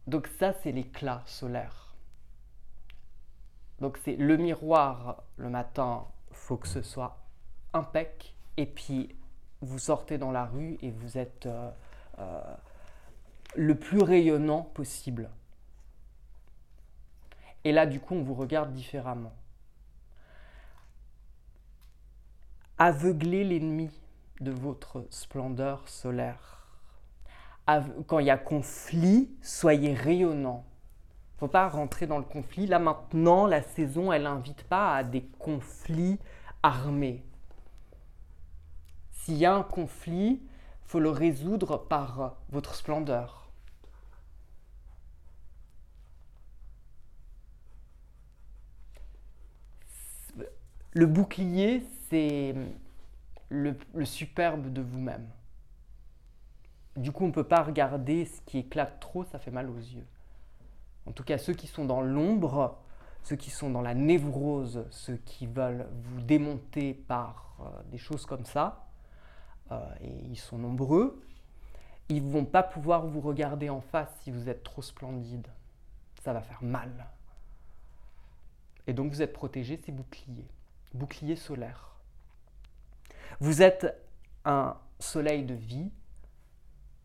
Donc 0.07 0.29
ça, 0.39 0.53
c'est 0.53 0.73
l'éclat 0.73 1.23
solaire. 1.25 1.95
Donc 3.81 3.99
c'est 4.05 4.17
le 4.17 4.37
miroir 4.37 5.23
le 5.37 5.49
matin, 5.49 6.05
faut 6.33 6.57
que 6.57 6.69
ce 6.69 6.83
soit 6.83 7.17
impec. 7.73 8.35
Et 8.57 8.67
puis 8.67 9.15
vous 9.63 9.79
sortez 9.79 10.19
dans 10.19 10.33
la 10.33 10.47
rue 10.47 10.79
et 10.83 10.91
vous 10.91 11.17
êtes 11.17 11.47
euh, 11.47 11.71
euh, 12.19 12.43
le 13.57 13.75
plus 13.75 14.03
rayonnant 14.03 14.63
possible. 14.63 15.31
Et 17.65 17.73
là, 17.73 17.87
du 17.87 18.01
coup, 18.01 18.15
on 18.15 18.23
vous 18.23 18.35
regarde 18.35 18.73
différemment. 18.73 19.33
Aveuglez 22.79 23.45
l'ennemi 23.45 23.91
de 24.41 24.51
votre 24.51 25.07
splendeur 25.11 25.87
solaire. 25.89 26.67
Quand 28.07 28.19
il 28.19 28.27
y 28.27 28.31
a 28.31 28.39
conflit, 28.39 29.31
soyez 29.43 29.95
rayonnant. 29.95 30.65
faut 31.39 31.47
pas 31.47 31.69
rentrer 31.69 32.07
dans 32.07 32.19
le 32.19 32.25
conflit. 32.25 32.67
Là 32.67 32.79
maintenant, 32.79 33.47
la 33.47 33.63
saison, 33.63 34.13
elle 34.13 34.23
n'invite 34.25 34.65
pas 34.65 34.97
à 34.97 35.05
des 35.05 35.23
conflits 35.39 36.19
armés. 36.63 37.23
S'il 39.13 39.37
y 39.37 39.47
a 39.47 39.55
un 39.55 39.63
conflit, 39.63 40.41
faut 40.85 41.01
le 41.01 41.11
résoudre 41.11 41.77
par 41.77 42.37
votre 42.49 42.75
splendeur. 42.75 43.40
Le 50.93 51.07
bouclier, 51.07 51.85
c'est 52.09 52.53
le, 53.49 53.77
superbe 54.05 54.73
de 54.73 54.83
vous-même. 54.83 55.29
Du 56.97 57.13
coup, 57.13 57.25
on 57.25 57.29
ne 57.29 57.33
peut 57.33 57.45
pas 57.45 57.63
regarder 57.63 58.25
ce 58.25 58.41
qui 58.43 58.59
éclate 58.59 58.99
trop, 58.99 59.23
ça 59.25 59.39
fait 59.39 59.53
mal 59.53 59.71
aux 59.71 59.77
yeux. 59.77 60.07
En 61.07 61.13
tout 61.13 61.23
cas, 61.23 61.39
ceux 61.39 61.55
qui 61.55 61.69
sont 61.69 61.85
dans 61.85 62.01
l'ombre, 62.01 62.77
ceux 63.23 63.37
qui 63.37 63.51
sont 63.51 63.71
dans 63.71 63.83
la 63.83 63.95
névrose, 63.95 64.85
ceux 64.91 65.17
qui 65.17 65.47
veulent 65.47 65.87
vous 65.93 66.21
démonter 66.23 66.95
par 66.95 67.57
euh, 67.61 67.83
des 67.93 67.99
choses 67.99 68.27
comme 68.27 68.45
ça, 68.45 68.89
euh, 69.71 69.81
et 70.01 70.11
ils 70.11 70.39
sont 70.39 70.59
nombreux, 70.59 71.23
ils 72.09 72.27
ne 72.27 72.33
vont 72.33 72.45
pas 72.45 72.65
pouvoir 72.65 73.07
vous 73.07 73.21
regarder 73.21 73.71
en 73.71 73.81
face 73.81 74.13
si 74.23 74.33
vous 74.33 74.49
êtes 74.49 74.65
trop 74.65 74.83
splendide. 74.83 75.47
Ça 76.25 76.33
va 76.33 76.43
faire 76.43 76.63
mal. 76.65 77.07
Et 78.89 78.93
donc 78.93 79.13
vous 79.13 79.23
êtes 79.23 79.33
protégé, 79.33 79.81
c'est 79.85 79.93
bouclier. 79.93 80.49
Bouclier 80.95 81.37
solaire. 81.37 82.01
Vous 83.41 83.63
êtes 83.63 83.87
un 84.45 84.77
soleil 84.99 85.45
de 85.45 85.55
vie 85.55 85.91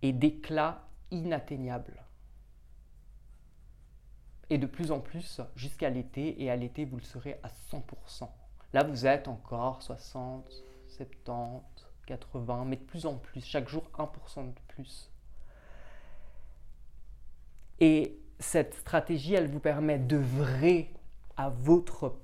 et 0.02 0.12
d'éclat 0.12 0.88
inatteignable. 1.12 2.04
Et 4.50 4.58
de 4.58 4.68
plus 4.68 4.92
en 4.92 5.00
plus 5.00 5.42
jusqu'à 5.56 5.90
l'été, 5.90 6.42
et 6.44 6.52
à 6.52 6.56
l'été 6.56 6.86
vous 6.86 6.98
le 6.98 7.04
serez 7.04 7.40
à 7.44 7.50
100%. 7.72 8.30
Là 8.74 8.84
vous 8.84 9.06
êtes 9.06 9.28
encore 9.28 9.82
60, 9.82 10.52
70, 10.88 11.86
80, 12.06 12.66
mais 12.66 12.78
de 12.78 12.84
plus 12.84 13.06
en 13.06 13.16
plus, 13.16 13.44
chaque 13.44 13.68
jour 13.68 13.84
1% 13.98 14.48
de 14.48 14.60
plus. 14.68 15.12
Et 17.80 18.20
cette 18.40 18.76
stratégie, 18.76 19.34
elle 19.34 19.50
vous 19.50 19.60
permet 19.60 20.00
d'œuvrer 20.00 20.94
à 21.38 21.50
votre 21.50 22.16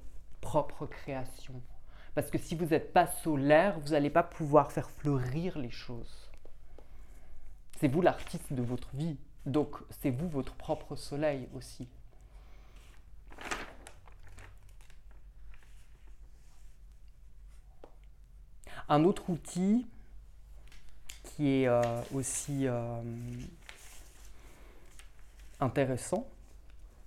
propre 0.42 0.86
création. 0.86 1.62
Parce 2.14 2.30
que 2.30 2.38
si 2.38 2.56
vous 2.56 2.66
n'êtes 2.66 2.92
pas 2.92 3.08
solaire, 3.08 3.80
vous 3.80 3.90
n'allez 3.90 4.10
pas 4.10 4.24
pouvoir 4.24 4.72
faire 4.72 4.90
fleurir 4.90 5.58
les 5.58 5.70
choses. 5.70 6.30
C'est 7.80 7.88
vous 7.88 8.02
l'artiste 8.02 8.52
de 8.52 8.62
votre 8.62 8.94
vie. 8.96 9.18
Donc 9.46 9.78
c'est 10.02 10.12
vous 10.12 10.30
votre 10.30 10.54
propre 10.56 10.96
soleil 10.96 11.48
aussi. 11.56 11.88
Un 18.90 19.06
autre 19.06 19.30
outil 19.30 19.88
qui 21.24 21.48
est 21.48 21.68
euh, 21.68 21.82
aussi 22.14 22.68
euh, 22.68 23.02
intéressant, 25.62 26.28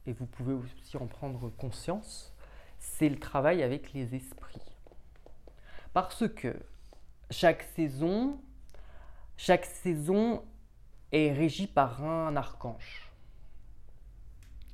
et 0.07 0.12
vous 0.12 0.27
pouvez 0.27 0.55
aussi 0.55 0.97
en 0.97 1.07
prendre 1.07 1.51
conscience, 1.51 2.34
c'est 2.85 3.09
le 3.09 3.18
travail 3.18 3.62
avec 3.62 3.92
les 3.92 4.14
esprits. 4.14 4.61
Parce 5.92 6.29
que 6.29 6.55
chaque 7.31 7.62
saison, 7.62 8.38
chaque 9.37 9.64
saison 9.64 10.44
est 11.12 11.33
régie 11.33 11.66
par 11.66 12.05
un 12.05 12.37
archange. 12.37 13.11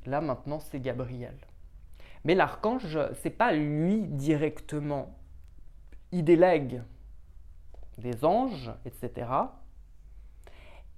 Là 0.06 0.20
maintenant, 0.20 0.60
c'est 0.60 0.80
Gabriel. 0.80 1.36
Mais 2.24 2.34
l'archange, 2.34 2.98
c'est 3.22 3.30
pas 3.30 3.52
lui 3.52 4.02
directement. 4.02 5.16
Il 6.12 6.24
délègue 6.24 6.82
des 7.96 8.24
anges, 8.24 8.72
etc. 8.84 9.30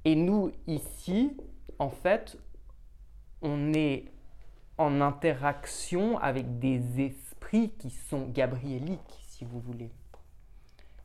Et 0.05 0.17
nous, 0.17 0.53
ici, 0.67 1.37
en 1.79 1.91
fait, 1.91 2.39
on 3.41 3.73
est 3.73 4.12
en 4.79 5.01
interaction 5.01 6.19
avec 6.19 6.59
des 6.59 7.01
esprits 7.01 7.71
qui 7.79 7.91
sont 7.91 8.27
gabriéliques, 8.29 9.21
si 9.29 9.45
vous 9.45 9.61
voulez. 9.61 9.91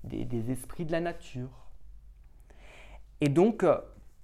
Des, 0.04 0.52
esprits 0.52 0.86
de 0.86 0.92
la 0.92 1.02
nature. 1.02 1.68
Et 3.20 3.28
donc, 3.28 3.64
euh, 3.64 3.78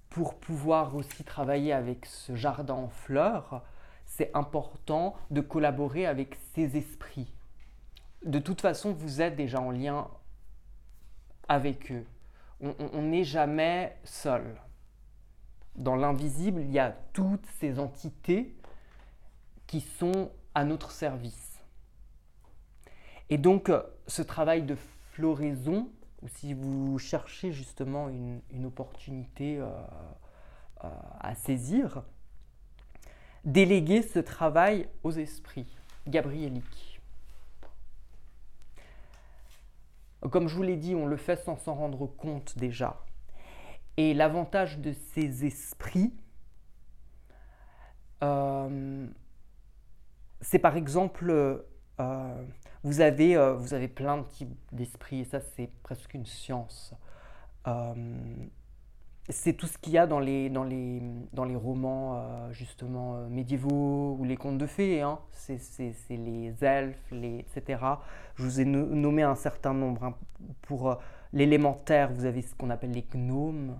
pour 0.08 0.38
pouvoir 0.38 0.94
aussi 0.94 1.24
travailler 1.24 1.72
avec 1.72 2.06
ce 2.06 2.34
jardin 2.36 2.74
en 2.74 2.88
fleurs, 2.88 3.62
c'est 4.06 4.30
important 4.34 5.14
de 5.30 5.40
collaborer 5.40 6.06
avec 6.06 6.36
ces 6.54 6.76
esprits. 6.76 7.34
De 8.24 8.38
toute 8.38 8.60
façon, 8.60 8.92
vous 8.92 9.20
êtes 9.20 9.36
déjà 9.36 9.60
en 9.60 9.70
lien 9.70 10.08
avec 11.48 11.92
eux. 11.92 12.06
On 12.60 13.02
n'est 13.02 13.24
jamais 13.24 13.98
seul. 14.04 14.58
Dans 15.76 15.96
l'invisible, 15.96 16.62
il 16.62 16.70
y 16.70 16.78
a 16.78 16.96
toutes 17.12 17.44
ces 17.58 17.78
entités 17.78 18.56
qui 19.66 19.80
sont 19.80 20.30
à 20.54 20.64
notre 20.64 20.90
service. 20.90 21.44
Et 23.30 23.38
donc, 23.38 23.68
euh, 23.68 23.82
ce 24.06 24.22
travail 24.22 24.62
de 24.62 24.76
floraison, 25.12 25.90
ou 26.22 26.28
si 26.28 26.54
vous 26.54 26.98
cherchez 26.98 27.52
justement 27.52 28.08
une, 28.08 28.40
opportunité 28.64 29.58
euh, 29.58 29.66
euh, 30.84 30.88
à 31.20 31.34
saisir, 31.34 32.02
déléguez 33.44 34.02
ce 34.02 34.18
travail 34.18 34.88
aux 35.02 35.12
esprits 35.12 35.66
gabriéliques. 36.06 37.00
Comme 40.30 40.48
je 40.48 40.54
vous 40.54 40.62
l'ai 40.62 40.76
dit, 40.76 40.94
on 40.94 41.06
le 41.06 41.18
fait 41.18 41.36
sans 41.36 41.56
s'en 41.56 41.74
rendre 41.74 42.06
compte 42.06 42.56
déjà. 42.56 43.04
Et 43.96 44.14
l'avantage 44.14 44.78
de 44.78 44.92
ces 44.92 45.44
esprits, 45.44 46.12
c'est 50.44 50.58
par 50.58 50.76
exemple, 50.76 51.30
euh, 51.30 52.44
vous, 52.82 53.00
avez, 53.00 53.36
euh, 53.36 53.54
vous 53.54 53.74
avez 53.74 53.88
plein 53.88 54.18
de 54.18 54.26
types 54.26 54.54
d'esprits, 54.72 55.20
et 55.20 55.24
ça 55.24 55.40
c'est 55.40 55.70
presque 55.82 56.14
une 56.14 56.26
science 56.26 56.94
c'est 59.30 59.54
tout 59.54 59.66
ce 59.66 59.78
qu'il 59.78 59.94
y 59.94 59.98
a 59.98 60.06
dans 60.06 60.20
les, 60.20 60.50
dans 60.50 60.64
les, 60.64 61.00
dans 61.32 61.44
les 61.44 61.56
romans 61.56 62.16
euh, 62.16 62.52
justement 62.52 63.16
euh, 63.16 63.28
médiévaux 63.28 64.16
ou 64.18 64.24
les 64.24 64.36
contes 64.36 64.58
de 64.58 64.66
fées. 64.66 65.00
Hein. 65.00 65.18
C'est, 65.30 65.58
les 66.10 66.52
elfes, 66.62 67.10
les, 67.10 67.38
etc. 67.38 67.82
Je 68.34 68.42
vous 68.42 68.60
ai 68.60 68.64
nommé 68.64 69.22
un 69.22 69.34
certain 69.34 69.72
nombre. 69.72 70.04
Hein. 70.04 70.14
Pour 70.62 70.90
euh, 70.90 70.94
l'élémentaire, 71.32 72.12
vous 72.12 72.26
avez 72.26 72.42
ce 72.42 72.54
qu'on 72.54 72.68
appelle 72.68 72.92
les 72.92 73.06
gnomes. 73.14 73.78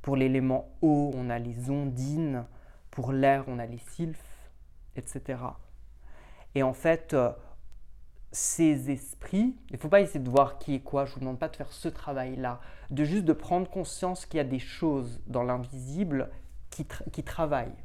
Pour 0.00 0.14
l'élément 0.14 0.68
eau, 0.80 1.10
on 1.14 1.28
a 1.28 1.38
les 1.38 1.70
ondines. 1.70 2.44
Pour 2.92 3.12
l'air, 3.12 3.44
on 3.48 3.58
a 3.58 3.66
les 3.66 3.78
sylphes, 3.78 4.50
etc. 4.94 5.38
Et 6.58 6.64
en 6.64 6.72
fait, 6.72 7.14
ces 8.32 8.90
esprits, 8.90 9.54
il 9.70 9.74
ne 9.74 9.78
faut 9.78 9.88
pas 9.88 10.00
essayer 10.00 10.18
de 10.18 10.28
voir 10.28 10.58
qui 10.58 10.74
est 10.74 10.80
quoi, 10.80 11.04
je 11.04 11.10
ne 11.10 11.14
vous 11.14 11.20
demande 11.20 11.38
pas 11.38 11.46
de 11.46 11.54
faire 11.54 11.70
ce 11.70 11.86
travail-là, 11.86 12.60
de 12.90 13.04
juste 13.04 13.24
de 13.26 13.32
prendre 13.32 13.70
conscience 13.70 14.26
qu'il 14.26 14.38
y 14.38 14.40
a 14.40 14.44
des 14.44 14.58
choses 14.58 15.20
dans 15.28 15.44
l'invisible 15.44 16.30
qui, 16.70 17.22
travaillent. 17.22 17.76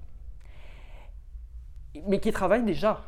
Mais 2.07 2.19
qui 2.19 2.31
travaillent 2.31 2.65
déjà. 2.65 3.03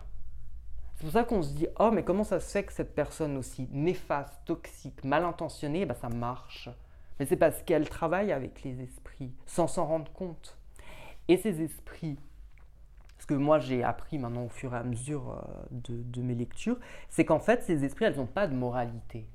C'est 0.98 1.06
pour 1.06 1.14
ça 1.14 1.24
qu'on 1.24 1.42
se 1.42 1.56
dit, 1.56 1.66
oh 1.80 1.90
mais 1.90 2.04
comment 2.04 2.24
ça 2.24 2.40
se 2.40 2.52
fait 2.52 2.64
que 2.64 2.72
cette 2.72 2.94
personne 2.94 3.36
aussi 3.36 3.68
néfaste, 3.72 4.36
toxique, 4.46 5.04
mal 5.04 5.26
intentionnée, 5.26 5.88
ben, 5.88 5.96
ça 5.96 6.10
marche. 6.10 6.70
Mais 7.20 7.26
c'est 7.26 7.38
parce 7.38 7.64
qu'elle 7.64 7.90
travaille 7.90 8.32
avec 8.32 8.62
les 8.62 8.84
esprits, 8.84 9.34
sans 9.48 9.66
s'en 9.66 9.88
rendre 9.88 10.12
compte. 10.12 10.60
Et 11.28 11.38
ces 11.38 11.64
esprits, 11.64 12.20
ce 13.18 13.26
que 13.26 13.34
moi 13.34 13.60
j'ai 13.60 13.84
appris 13.84 14.18
maintenant 14.18 14.46
au 14.46 14.50
fur 14.50 14.74
et 14.74 14.78
à 14.78 14.84
mesure 14.84 15.32
euh, 15.32 15.66
de, 15.72 16.22
mes 16.22 16.36
lectures, 16.36 16.78
c'est 17.10 17.26
qu'en 17.26 17.40
fait, 17.40 17.64
ces 17.64 17.86
esprits, 17.86 18.06
elles 18.06 18.18
n'ont 18.18 18.26
pas 18.26 18.48
de 18.48 18.56
moralité. 18.56 19.26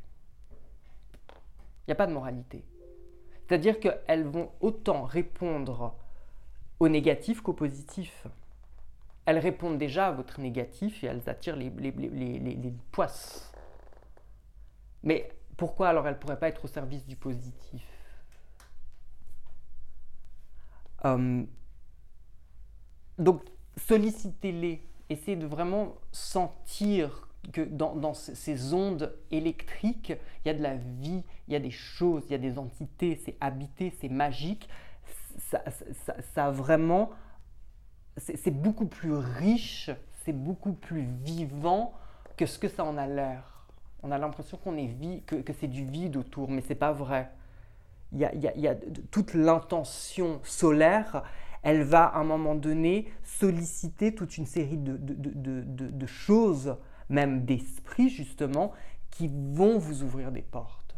Il 1.33 1.89
n'y 1.89 1.93
a 1.93 1.97
pas 1.97 2.07
de 2.07 2.13
moralité. 2.13 2.65
C'est-à-dire 3.47 3.81
qu'elles 3.81 4.27
vont 4.27 4.51
autant 4.61 5.05
répondre 5.05 5.97
au 6.79 6.89
négatif 6.89 7.41
qu'au 7.41 7.53
positif. 7.53 8.27
Elles 9.27 9.39
répondent 9.39 9.79
déjà 9.79 10.09
à 10.09 10.13
votre 10.13 10.41
négatif 10.41 11.03
et 11.03 11.09
elles 11.09 11.29
attirent 11.29 11.57
les, 11.57 11.71
les, 11.71 11.91
les, 11.91 12.75
poisses. 12.93 13.53
Mais 15.03 15.31
pourquoi 15.57 15.89
alors 15.89 16.07
elles 16.07 16.15
ne 16.15 16.19
pourraient 16.19 16.39
pas 16.39 16.49
être 16.49 16.65
au 16.65 16.69
service 16.69 17.07
du 17.07 17.17
positif? 17.17 17.85
Euh, 21.05 21.45
Donc 23.19 23.43
sollicitez-les, 23.87 24.83
essayez 25.09 25.37
de 25.37 25.47
vraiment 25.47 25.95
sentir 26.13 27.29
que 27.53 27.63
dans, 27.63 28.15
ces 28.15 28.75
ondes 28.75 29.13
électriques, 29.31 30.13
il 30.45 30.49
y 30.49 30.51
a 30.51 30.55
de 30.55 30.63
la 30.63 30.77
vie, 30.77 31.23
il 31.49 31.53
y 31.53 31.57
a 31.57 31.61
des 31.61 31.71
choses, 31.71 32.23
il 32.27 32.33
y 32.33 32.35
a 32.35 32.39
des 32.39 32.59
entités, 32.59 33.21
c'est 33.25 33.37
habité, 33.41 33.93
c'est 34.01 34.09
magique. 34.09 34.69
Ça, 36.35 36.51
vraiment, 36.51 37.11
c'est 38.17 38.51
beaucoup 38.51 38.87
plus 38.87 39.15
riche, 39.15 39.91
c'est 40.25 40.33
beaucoup 40.33 40.75
plus 40.75 41.07
vivant 41.25 41.95
que 42.37 42.47
ce 42.47 42.59
que 42.59 42.69
ça 42.69 42.85
en 42.85 42.97
a 42.97 43.07
l'air. 43.07 43.67
On 44.03 44.11
a 44.13 44.19
l'impression 44.19 44.59
qu'on 44.59 44.77
est 44.77 44.87
vie, 44.87 45.23
que, 45.23 45.53
c'est 45.59 45.69
du 45.69 45.85
vide 45.85 46.17
autour, 46.17 46.51
mais 46.51 46.63
c'est 46.67 46.75
pas 46.75 46.93
vrai. 46.93 47.31
Il 48.13 48.19
y 48.19 48.25
a, 48.25 48.35
il 48.35 48.61
y 48.61 48.69
a 48.69 48.75
toute 49.11 49.35
l'intention 49.35 50.41
solaire, 50.43 51.23
elle 51.63 51.83
va 51.83 52.05
à 52.05 52.19
un 52.19 52.25
moment 52.25 52.55
donné 52.55 53.13
solliciter 53.23 54.15
toute 54.15 54.39
une 54.39 54.47
série 54.47 54.79
de, 54.79 56.07
choses, 56.07 56.77
même 57.09 57.45
d'esprits 57.45 58.09
justement, 58.09 58.73
qui 59.11 59.29
vont 59.29 59.79
vous 59.79 60.03
ouvrir 60.03 60.33
des 60.33 60.43
portes. 60.43 60.97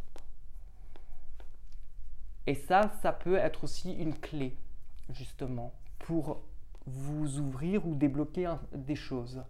Et 2.47 2.55
ça, 2.55 2.93
ça 3.03 3.13
peut 3.13 3.37
être 3.37 3.65
aussi 3.65 3.93
une 3.93 4.15
clé, 4.15 4.57
justement, 5.11 5.73
pour 6.01 6.43
vous 6.87 7.39
ouvrir 7.39 7.87
ou 7.87 7.95
débloquer 7.95 8.53
des 8.73 8.97
choses. 8.97 9.43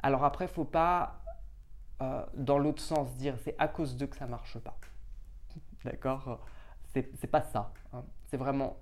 Alors 0.00 0.24
après, 0.24 0.44
il 0.44 0.50
faut 0.50 0.64
pas, 0.64 1.20
euh, 2.00 2.24
dans 2.34 2.58
l'autre 2.58 2.82
sens, 2.82 3.16
dire 3.16 3.36
c'est 3.42 3.56
à 3.58 3.66
cause 3.66 3.96
d'eux 3.96 4.06
que 4.06 4.16
ça 4.16 4.26
marche 4.26 4.58
pas. 4.58 4.78
D'accord? 5.84 6.40
C'est 6.92 7.30
pas 7.30 7.42
ça. 7.42 7.72
Hein. 7.92 8.04
C'est 8.26 8.36
vraiment 8.36 8.76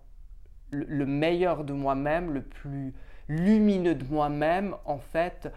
le, 0.71 1.07
meilleur 1.07 1.65
de 1.65 1.73
moi-même, 1.73 2.33
le 2.33 2.43
plus 2.43 2.95
lumineux 3.29 3.95
de 3.95 4.05
moi-même, 4.05 4.77
en 4.85 4.99
fait, 4.99 5.53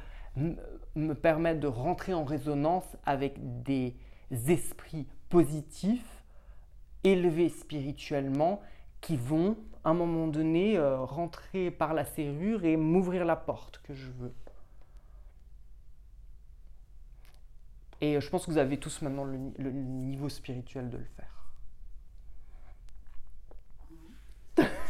me 0.95 1.13
permet 1.13 1.55
de 1.55 1.67
rentrer 1.67 2.13
en 2.13 2.23
résonance 2.23 2.97
avec 3.05 3.63
des 3.63 3.95
esprits 4.47 5.07
positifs, 5.29 6.23
élevés 7.03 7.49
spirituellement, 7.49 8.61
qui 9.01 9.15
vont, 9.17 9.57
à 9.83 9.91
un 9.91 9.93
moment 9.93 10.27
donné, 10.27 10.77
euh, 10.77 10.99
rentrer 10.99 11.71
par 11.71 11.93
la 11.93 12.05
serrure 12.05 12.65
et 12.65 12.75
m'ouvrir 12.75 13.25
la 13.25 13.35
porte 13.35 13.79
que 13.83 13.93
je 13.93 14.09
veux. 14.11 14.33
Et 18.01 18.19
je 18.19 18.29
pense 18.29 18.45
que 18.45 18.51
vous 18.51 18.57
avez 18.57 18.77
tous 18.77 19.01
maintenant 19.01 19.25
le 19.25 19.71
niveau 19.71 20.29
spirituel 20.29 20.89
de 20.89 20.97
le 20.97 21.05
faire. 21.17 21.38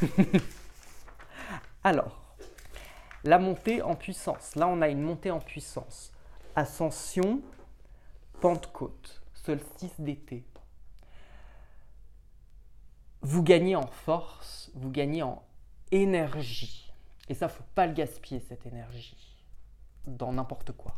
Alors, 1.84 2.36
la 3.24 3.40
montée 3.40 3.82
en 3.82 3.96
puissance. 3.96 4.56
Là, 4.56 4.68
on 4.68 4.82
a 4.82 4.88
une 4.88 5.02
montée 5.02 5.32
en 5.32 5.40
puissance. 5.40 6.12
Ascension, 6.56 7.42
Pentecôte, 8.42 9.22
solstice 9.34 10.00
d'été. 10.00 10.44
Vous 13.22 13.44
gagnez 13.44 13.76
en 13.76 13.88
force, 13.88 14.72
vous 14.76 14.90
gagnez 14.90 15.24
en 15.24 15.44
énergie. 15.92 16.92
Et 17.28 17.34
ça, 17.34 17.50
faut 17.50 17.64
pas 17.76 17.86
le 17.86 17.94
gaspiller, 17.94 18.40
cette 18.40 18.66
énergie, 18.66 19.36
dans 20.08 20.32
n'importe 20.32 20.72
quoi. 20.72 20.96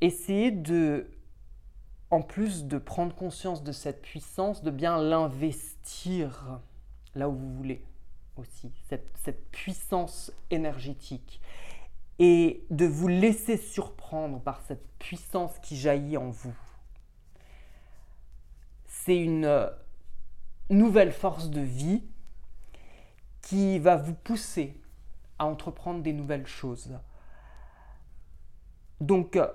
Essayez 0.00 0.50
de 0.50 1.08
en 2.14 2.22
plus 2.22 2.66
de 2.66 2.78
prendre 2.78 3.12
conscience 3.12 3.64
de 3.64 3.72
cette 3.72 4.00
puissance, 4.00 4.62
de 4.62 4.70
bien 4.70 5.02
l'investir 5.02 6.60
là 7.16 7.28
où 7.28 7.34
vous 7.34 7.52
voulez 7.54 7.84
aussi, 8.36 8.70
cette, 8.88 9.50
puissance 9.50 10.32
énergétique, 10.50 11.40
et 12.20 12.64
de 12.70 12.86
vous 12.86 13.08
laisser 13.08 13.56
surprendre 13.56 14.40
par 14.40 14.60
cette 14.60 14.86
puissance 14.98 15.58
qui 15.58 15.76
jaillit 15.76 16.16
en 16.16 16.30
vous. 16.30 16.54
C'est 18.86 19.18
une 19.18 19.44
euh, 19.44 19.68
nouvelle 20.70 21.12
force 21.12 21.50
de 21.50 21.60
vie 21.60 22.04
qui 23.42 23.80
va 23.80 23.96
vous 23.96 24.14
pousser 24.14 24.80
à 25.40 25.46
entreprendre 25.46 26.00
des 26.00 26.12
nouvelles 26.12 26.46
choses. 26.46 26.96
Donc, 29.00 29.34
euh, 29.34 29.48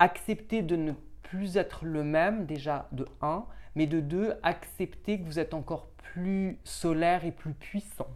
acceptez 0.00 0.62
de 0.62 0.74
ne 0.74 0.92
plus 1.26 1.56
être 1.56 1.84
le 1.84 2.04
même, 2.04 2.46
déjà 2.46 2.88
de 2.92 3.06
1, 3.20 3.44
mais 3.74 3.86
de 3.86 4.00
2, 4.00 4.34
accepter 4.42 5.20
que 5.20 5.24
vous 5.24 5.38
êtes 5.38 5.54
encore 5.54 5.88
plus 5.96 6.58
solaire 6.64 7.24
et 7.24 7.32
plus 7.32 7.52
puissant 7.52 8.08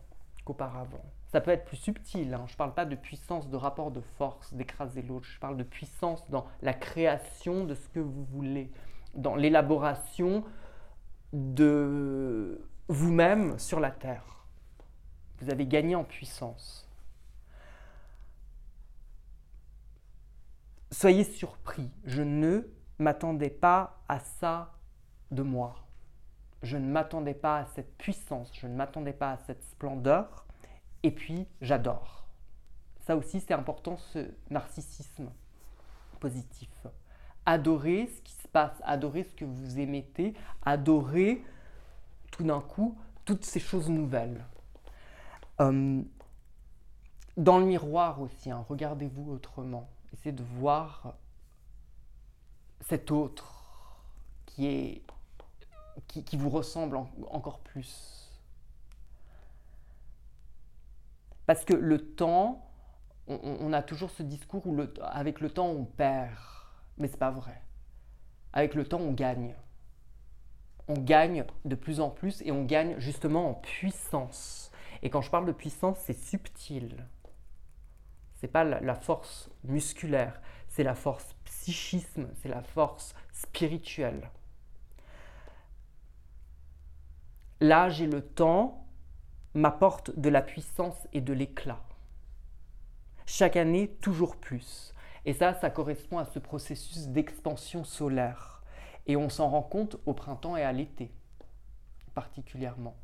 qu'auparavant. 0.44 1.05
Ça 1.33 1.40
peut 1.40 1.51
être 1.51 1.64
plus 1.64 1.77
subtil, 1.77 2.35
hein. 2.35 2.44
je 2.46 2.55
ne 2.55 2.57
parle 2.57 2.75
pas 2.75 2.85
de 2.85 2.96
puissance 2.96 3.49
de 3.49 3.57
rapport 3.57 3.90
de 3.90 4.01
force, 4.01 4.55
d'écraser 4.55 5.03
l'autre, 5.03 5.27
je 5.27 5.38
parle 5.38 5.57
de 5.57 5.62
puissance 5.62 6.29
dans 6.31 6.46
la 6.62 6.75
création 6.75 7.64
de 7.64 7.75
ce 7.75 7.88
que 7.88 8.01
vous 8.01 8.25
voulez, 8.25 8.70
dans 9.14 9.37
l'élaboration 9.37 10.44
de 11.33 12.61
vous-même 12.88 13.59
sur 13.59 13.79
la 13.81 13.90
Terre. 13.90 14.44
Vous 15.40 15.51
avez 15.51 15.66
gagné 15.66 15.94
en 15.94 16.05
puissance. 16.05 16.88
Soyez 20.90 21.25
surpris, 21.25 21.90
je 22.05 22.23
ne 22.23 22.62
m'attendais 23.03 23.51
pas 23.51 24.01
à 24.09 24.21
ça 24.21 24.73
de 25.31 25.43
moi. 25.43 25.77
Je 26.63 26.77
ne 26.77 26.87
m'attendais 26.87 27.35
pas 27.35 27.59
à 27.59 27.67
cette 27.67 27.97
puissance, 27.97 28.51
je 28.55 28.67
ne 28.67 28.75
m'attendais 28.75 29.13
pas 29.13 29.33
à 29.33 29.37
cette 29.39 29.65
splendeur. 29.65 30.47
Et 31.03 31.11
puis, 31.11 31.47
j'adore. 31.63 32.27
Ça 33.01 33.17
aussi, 33.17 33.41
c'est 33.41 33.55
important, 33.55 33.97
ce 33.97 34.31
narcissisme 34.51 35.31
positif. 36.21 36.71
Adorer 37.47 38.07
ce 38.07 38.21
qui 38.21 38.35
se 38.35 38.47
passe, 38.49 38.81
adorer 38.85 39.25
ce 39.25 39.35
que 39.35 39.47
vous 39.47 39.79
émettez, 39.79 40.35
adorer 40.63 41.43
tout 42.31 42.45
d'un 42.45 42.61
coup 42.61 42.99
toutes 43.25 43.45
ces 43.45 43.61
choses 43.61 43.89
nouvelles. 43.89 44.45
Euh, 45.61 46.03
dans 47.37 47.59
le 47.59 47.65
miroir 47.65 48.21
aussi, 48.21 48.51
hein, 48.51 48.65
regardez-vous 48.69 49.33
autrement. 49.33 49.89
Essayez 50.13 50.33
de 50.33 50.43
voir 50.43 51.15
cet 52.81 53.11
autre 53.11 53.61
qui, 54.47 54.66
est, 54.66 55.03
qui, 56.09 56.37
vous 56.37 56.51
ressemble 56.51 56.99
encore 57.31 57.61
plus. 57.61 58.31
Parce 61.47 61.64
que 61.64 61.75
le 61.75 62.14
temps, 62.14 62.66
on, 63.27 63.73
a 63.73 63.83
toujours 63.83 64.11
ce 64.11 64.23
discours 64.23 64.66
où 64.66 64.75
le, 64.75 64.93
avec 65.03 65.40
le 65.40 65.51
temps 65.51 65.69
on 65.69 65.85
perd, 65.85 66.31
mais 66.99 67.09
c'est 67.09 67.19
pas 67.19 67.31
vrai. 67.31 67.61
Avec 68.53 68.75
le 68.75 68.85
temps 68.85 69.01
on 69.01 69.12
gagne. 69.12 69.55
On 70.88 70.95
gagne 70.95 71.45
de 71.64 71.75
plus 71.77 72.01
en 72.01 72.11
plus 72.11 72.43
et 72.43 72.51
on 72.51 72.64
gagne 72.64 72.99
justement 72.99 73.51
en 73.51 73.55
puissance. 73.55 74.73
Et 75.03 75.11
quand 75.11 75.23
je 75.23 75.31
parle 75.31 75.47
de 75.47 75.53
puissance, 75.53 75.99
c'est 76.01 76.19
subtil. 76.19 77.07
C'est 78.37 78.49
pas 78.49 78.64
la 78.64 78.95
force 78.95 79.51
musculaire, 79.64 80.40
c'est 80.69 80.83
la 80.83 80.95
force 80.95 81.35
psychisme, 81.61 82.27
c'est 82.40 82.49
la 82.49 82.62
force 82.62 83.14
spirituelle. 83.33 84.31
L'âge 87.61 88.01
et 88.01 88.07
le 88.07 88.23
temps 88.23 88.87
m'apportent 89.53 90.18
de 90.18 90.31
la 90.31 90.40
puissance 90.40 91.07
et 91.12 91.20
de 91.20 91.35
l'éclat. 91.35 91.83
Chaque 93.27 93.57
année, 93.57 93.88
toujours 94.01 94.37
plus. 94.37 94.94
Et 95.27 95.35
ça, 95.35 95.53
ça 95.53 95.68
correspond 95.68 96.16
à 96.16 96.25
ce 96.25 96.38
processus 96.38 97.09
d'expansion 97.09 97.85
solaire. 97.85 98.62
Et 99.07 99.16
on 99.16 99.29
s'en 99.29 99.51
rend 99.51 99.62
compte 99.62 99.99
au 100.07 100.14
printemps 100.14 100.57
et 100.57 100.62
à 100.62 100.73
l'été, 100.73 101.12
particulièrement. 102.14 102.96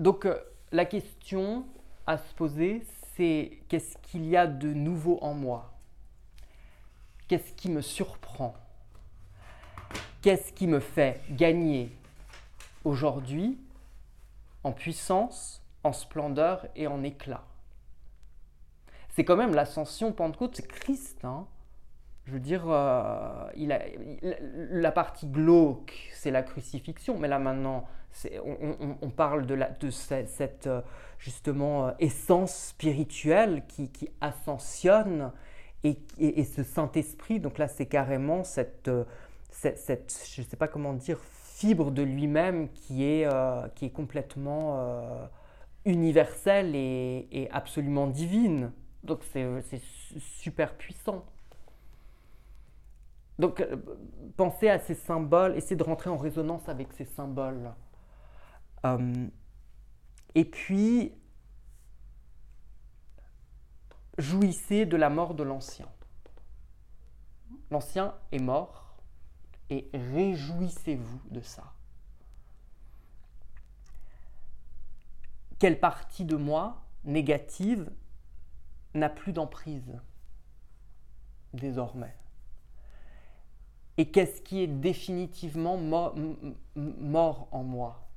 Donc, 0.00 0.24
euh, 0.24 0.36
la 0.72 0.86
question 0.86 1.66
à 2.10 2.18
se 2.18 2.34
poser, 2.34 2.82
c'est 3.14 3.60
qu'est-ce 3.68 3.96
qu'il 3.98 4.26
y 4.26 4.36
a 4.36 4.48
de 4.48 4.72
nouveau 4.72 5.20
en 5.22 5.32
moi? 5.32 5.70
Qu'est-ce 7.28 7.52
qui 7.52 7.70
me 7.70 7.82
surprend? 7.82 8.56
Qu'est-ce 10.20 10.52
qui 10.52 10.66
me 10.66 10.80
fait 10.80 11.20
gagner 11.30 11.96
aujourd'hui 12.82 13.56
en 14.64 14.72
puissance, 14.72 15.62
en 15.84 15.92
splendeur 15.92 16.66
et 16.74 16.88
en 16.88 17.04
éclat? 17.04 17.44
C'est 19.10 19.24
quand 19.24 19.36
même 19.36 19.54
l'ascension 19.54 20.10
Pentecôte, 20.12 20.56
c'est 20.56 20.66
Christ. 20.66 21.24
Hein 21.24 21.46
je 22.30 22.34
veux 22.34 22.40
dire, 22.40 22.62
euh, 22.68 23.50
il 23.56 23.72
a, 23.72 23.80
la 24.70 24.92
partie 24.92 25.26
glauque, 25.26 25.92
c'est 26.12 26.30
la 26.30 26.44
crucifixion, 26.44 27.18
mais 27.18 27.26
là 27.26 27.40
maintenant, 27.40 27.88
on, 29.02 29.10
parle 29.10 29.46
de, 29.46 29.90
cette, 29.90 30.68
euh, 30.68 30.80
justement 31.18 31.88
euh, 31.88 31.90
essence 31.98 32.54
spirituelle 32.54 33.64
qui, 33.66 33.90
ascensionne 34.20 35.32
et, 35.82 35.98
ce 36.44 36.62
Saint-Esprit, 36.62 37.40
donc 37.40 37.58
là 37.58 37.66
c'est 37.66 37.86
carrément 37.86 38.44
cette, 38.44 38.90
cette, 39.50 40.14
je 40.32 40.42
ne 40.42 40.46
sais 40.46 40.56
pas 40.56 40.68
comment 40.68 40.92
dire, 40.92 41.18
fibre 41.18 41.90
de 41.90 42.02
lui-même 42.02 42.68
qui, 42.68 43.02
est 43.02 43.28
qui 43.74 43.86
est 43.86 43.90
complètement 43.90 45.28
universelle 45.84 46.76
et, 46.76 47.48
absolument 47.50 48.06
divine. 48.06 48.70
Donc 49.02 49.24
c'est 49.24 49.82
super 50.20 50.74
puissant. 50.74 51.24
Donc, 53.40 53.60
euh, 53.60 53.76
pensez 54.36 54.68
à 54.68 54.78
ces 54.78 54.94
symboles, 54.94 55.56
essayez 55.56 55.76
de 55.76 55.82
rentrer 55.82 56.10
en 56.10 56.18
résonance 56.18 56.68
avec 56.68 56.92
ces 56.92 57.06
symboles. 57.06 57.72
Euh, 58.84 59.28
et 60.34 60.44
puis, 60.44 61.14
jouissez 64.18 64.84
de 64.84 64.98
la 64.98 65.08
mort 65.08 65.32
de 65.32 65.42
l'ancien. 65.42 65.88
L'ancien 67.70 68.14
est 68.30 68.40
mort 68.40 68.98
et 69.70 69.88
réjouissez-vous 69.94 71.22
de 71.30 71.40
ça. 71.40 71.72
Quelle 75.58 75.80
partie 75.80 76.26
de 76.26 76.36
moi 76.36 76.82
négative 77.04 77.90
n'a 78.92 79.08
plus 79.08 79.32
d'emprise 79.32 79.98
désormais? 81.54 82.14
Et 84.00 84.06
qu'est-ce 84.06 84.40
qui 84.40 84.62
est 84.62 84.66
définitivement 84.66 85.76
mort, 85.76 87.48
en 87.52 87.62
moi? 87.62 88.08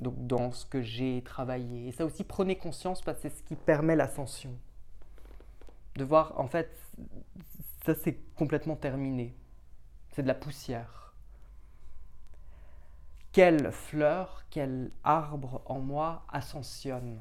Donc 0.00 0.26
dans 0.26 0.50
ce 0.50 0.64
que 0.64 0.80
j'ai 0.80 1.20
travaillé. 1.22 1.88
Et 1.88 1.92
ça 1.92 2.06
aussi, 2.06 2.24
prenez 2.24 2.56
conscience 2.56 3.02
parce 3.02 3.18
que 3.20 3.28
c'est 3.28 3.36
ce 3.36 3.42
qui 3.42 3.54
permet 3.54 3.96
l'ascension. 3.96 4.56
De 5.96 6.04
voir, 6.04 6.40
en 6.40 6.46
fait, 6.46 6.74
ça 7.84 7.94
c'est 7.96 8.18
complètement 8.34 8.76
terminé. 8.76 9.36
C'est 10.12 10.22
de 10.22 10.28
la 10.28 10.34
poussière. 10.34 11.12
Quelle 13.32 13.70
fleur, 13.70 14.46
quel 14.48 14.90
arbre 15.04 15.60
en 15.66 15.80
moi 15.80 16.24
ascensionne? 16.32 17.20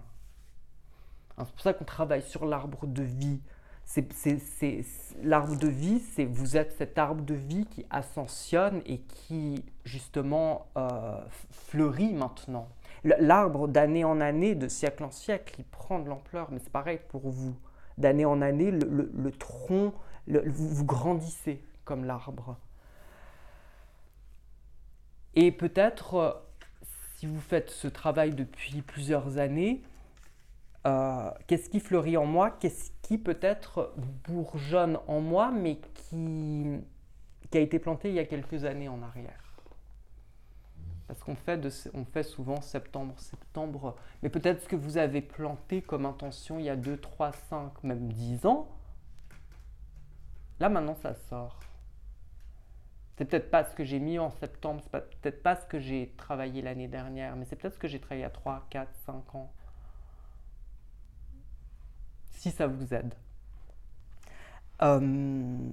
C'est 1.37 1.51
pour 1.51 1.61
ça 1.61 1.73
qu'on 1.73 1.83
travaille 1.83 2.23
sur 2.23 2.45
l'arbre 2.45 2.87
de 2.87 3.03
vie, 3.03 3.41
c'est 3.87 4.85
l'arbre 5.23 5.55
de 5.55 5.67
vie, 5.67 5.99
c'est 5.99 6.25
vous 6.25 6.57
êtes 6.57 6.73
cet 6.77 6.97
arbre 6.97 7.23
de 7.23 7.33
vie 7.33 7.65
qui 7.65 7.85
ascensionne 7.89 8.81
et 8.85 8.99
qui 8.99 9.63
justement 9.85 10.67
euh, 10.77 11.19
fleurit 11.51 12.13
maintenant. 12.13 12.67
L'arbre 13.03 13.69
d'année 13.69 14.03
en 14.03 14.19
année, 14.19 14.55
de 14.55 14.67
siècle 14.67 15.05
en 15.05 15.11
siècle, 15.11 15.55
il 15.59 15.63
prend 15.63 15.99
de 15.99 16.09
l'ampleur, 16.09 16.49
mais 16.51 16.59
c'est 16.59 16.71
pareil 16.71 16.99
pour 17.07 17.29
vous. 17.29 17.55
D'année 17.97 18.25
en 18.25 18.41
année, 18.41 18.71
le, 18.71 19.31
tronc, 19.31 19.93
vous, 20.27 20.85
grandissez 20.85 21.63
comme 21.85 22.03
l'arbre. 22.03 22.57
Et 25.35 25.51
peut-être, 25.51 26.15
euh, 26.15 26.31
si 27.15 27.25
vous 27.25 27.39
faites 27.39 27.69
ce 27.69 27.87
travail 27.87 28.33
depuis 28.33 28.81
plusieurs 28.81 29.37
années, 29.37 29.81
euh, 30.87 31.31
qu'est-ce 31.47 31.69
qui 31.69 31.81
fleurit 31.81 32.15
en 32.15 32.25
moi, 32.25 32.49
qu'est-ce 32.49 32.91
qui 33.01 33.17
peut-être 33.17 33.93
bourgeonne 34.25 34.97
en 35.07 35.19
moi, 35.19 35.51
mais 35.51 35.79
qui, 35.93 36.79
a 37.53 37.59
été 37.59 37.77
planté 37.77 38.09
il 38.09 38.15
y 38.15 38.19
a 38.19 38.25
quelques 38.25 38.63
années 38.63 38.87
en 38.87 39.01
arrière. 39.01 39.43
Parce 41.07 41.21
qu'on 41.23 41.35
fait, 41.35 41.59
on 41.93 42.05
fait 42.05 42.23
souvent 42.23 42.61
septembre, 42.61 43.19
septembre, 43.19 43.95
mais 44.23 44.29
peut-être 44.29 44.61
ce 44.63 44.67
que 44.67 44.75
vous 44.77 44.97
avez 44.97 45.21
planté 45.21 45.81
comme 45.81 46.05
intention 46.05 46.57
il 46.57 46.65
y 46.65 46.69
a 46.69 46.75
2, 46.77 46.97
3, 46.97 47.31
5, 47.33 47.83
même 47.83 48.11
10 48.13 48.45
ans, 48.45 48.69
là 50.61 50.69
maintenant 50.69 50.95
ça 50.95 51.15
sort. 51.15 51.59
C'est 53.17 53.25
peut-être 53.25 53.49
pas 53.49 53.65
ce 53.65 53.75
que 53.75 53.83
j'ai 53.83 53.99
mis 53.99 54.19
en 54.19 54.29
septembre, 54.29 54.81
c'est 54.83 55.19
peut-être 55.21 55.43
pas 55.43 55.55
ce 55.57 55.65
que 55.65 55.79
j'ai 55.79 56.13
travaillé 56.17 56.61
l'année 56.61 56.87
dernière, 56.87 57.35
mais 57.35 57.45
c'est 57.45 57.57
peut-être 57.57 57.73
ce 57.73 57.79
que 57.79 57.87
j'ai 57.89 57.99
travaillé 57.99 58.23
a 58.23 58.29
3, 58.29 58.67
4, 58.69 58.89
5 59.05 59.35
ans 59.35 59.51
ça 62.51 62.67
vous 62.67 62.93
aide. 62.93 63.13
Euh, 64.81 65.69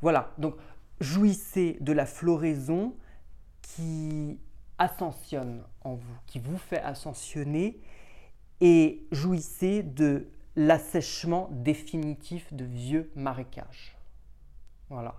voilà, 0.00 0.32
donc 0.38 0.56
jouissez 1.00 1.76
de 1.80 1.92
la 1.92 2.06
floraison 2.06 2.94
qui 3.62 4.38
ascensionne 4.78 5.62
en 5.82 5.94
vous, 5.94 6.16
qui 6.26 6.38
vous 6.38 6.58
fait 6.58 6.80
ascensionner, 6.80 7.80
et 8.60 9.06
jouissez 9.12 9.82
de 9.82 10.28
l'assèchement 10.54 11.48
définitif 11.52 12.52
de 12.54 12.64
vieux 12.64 13.10
marécages. 13.14 13.96
Voilà. 14.88 15.14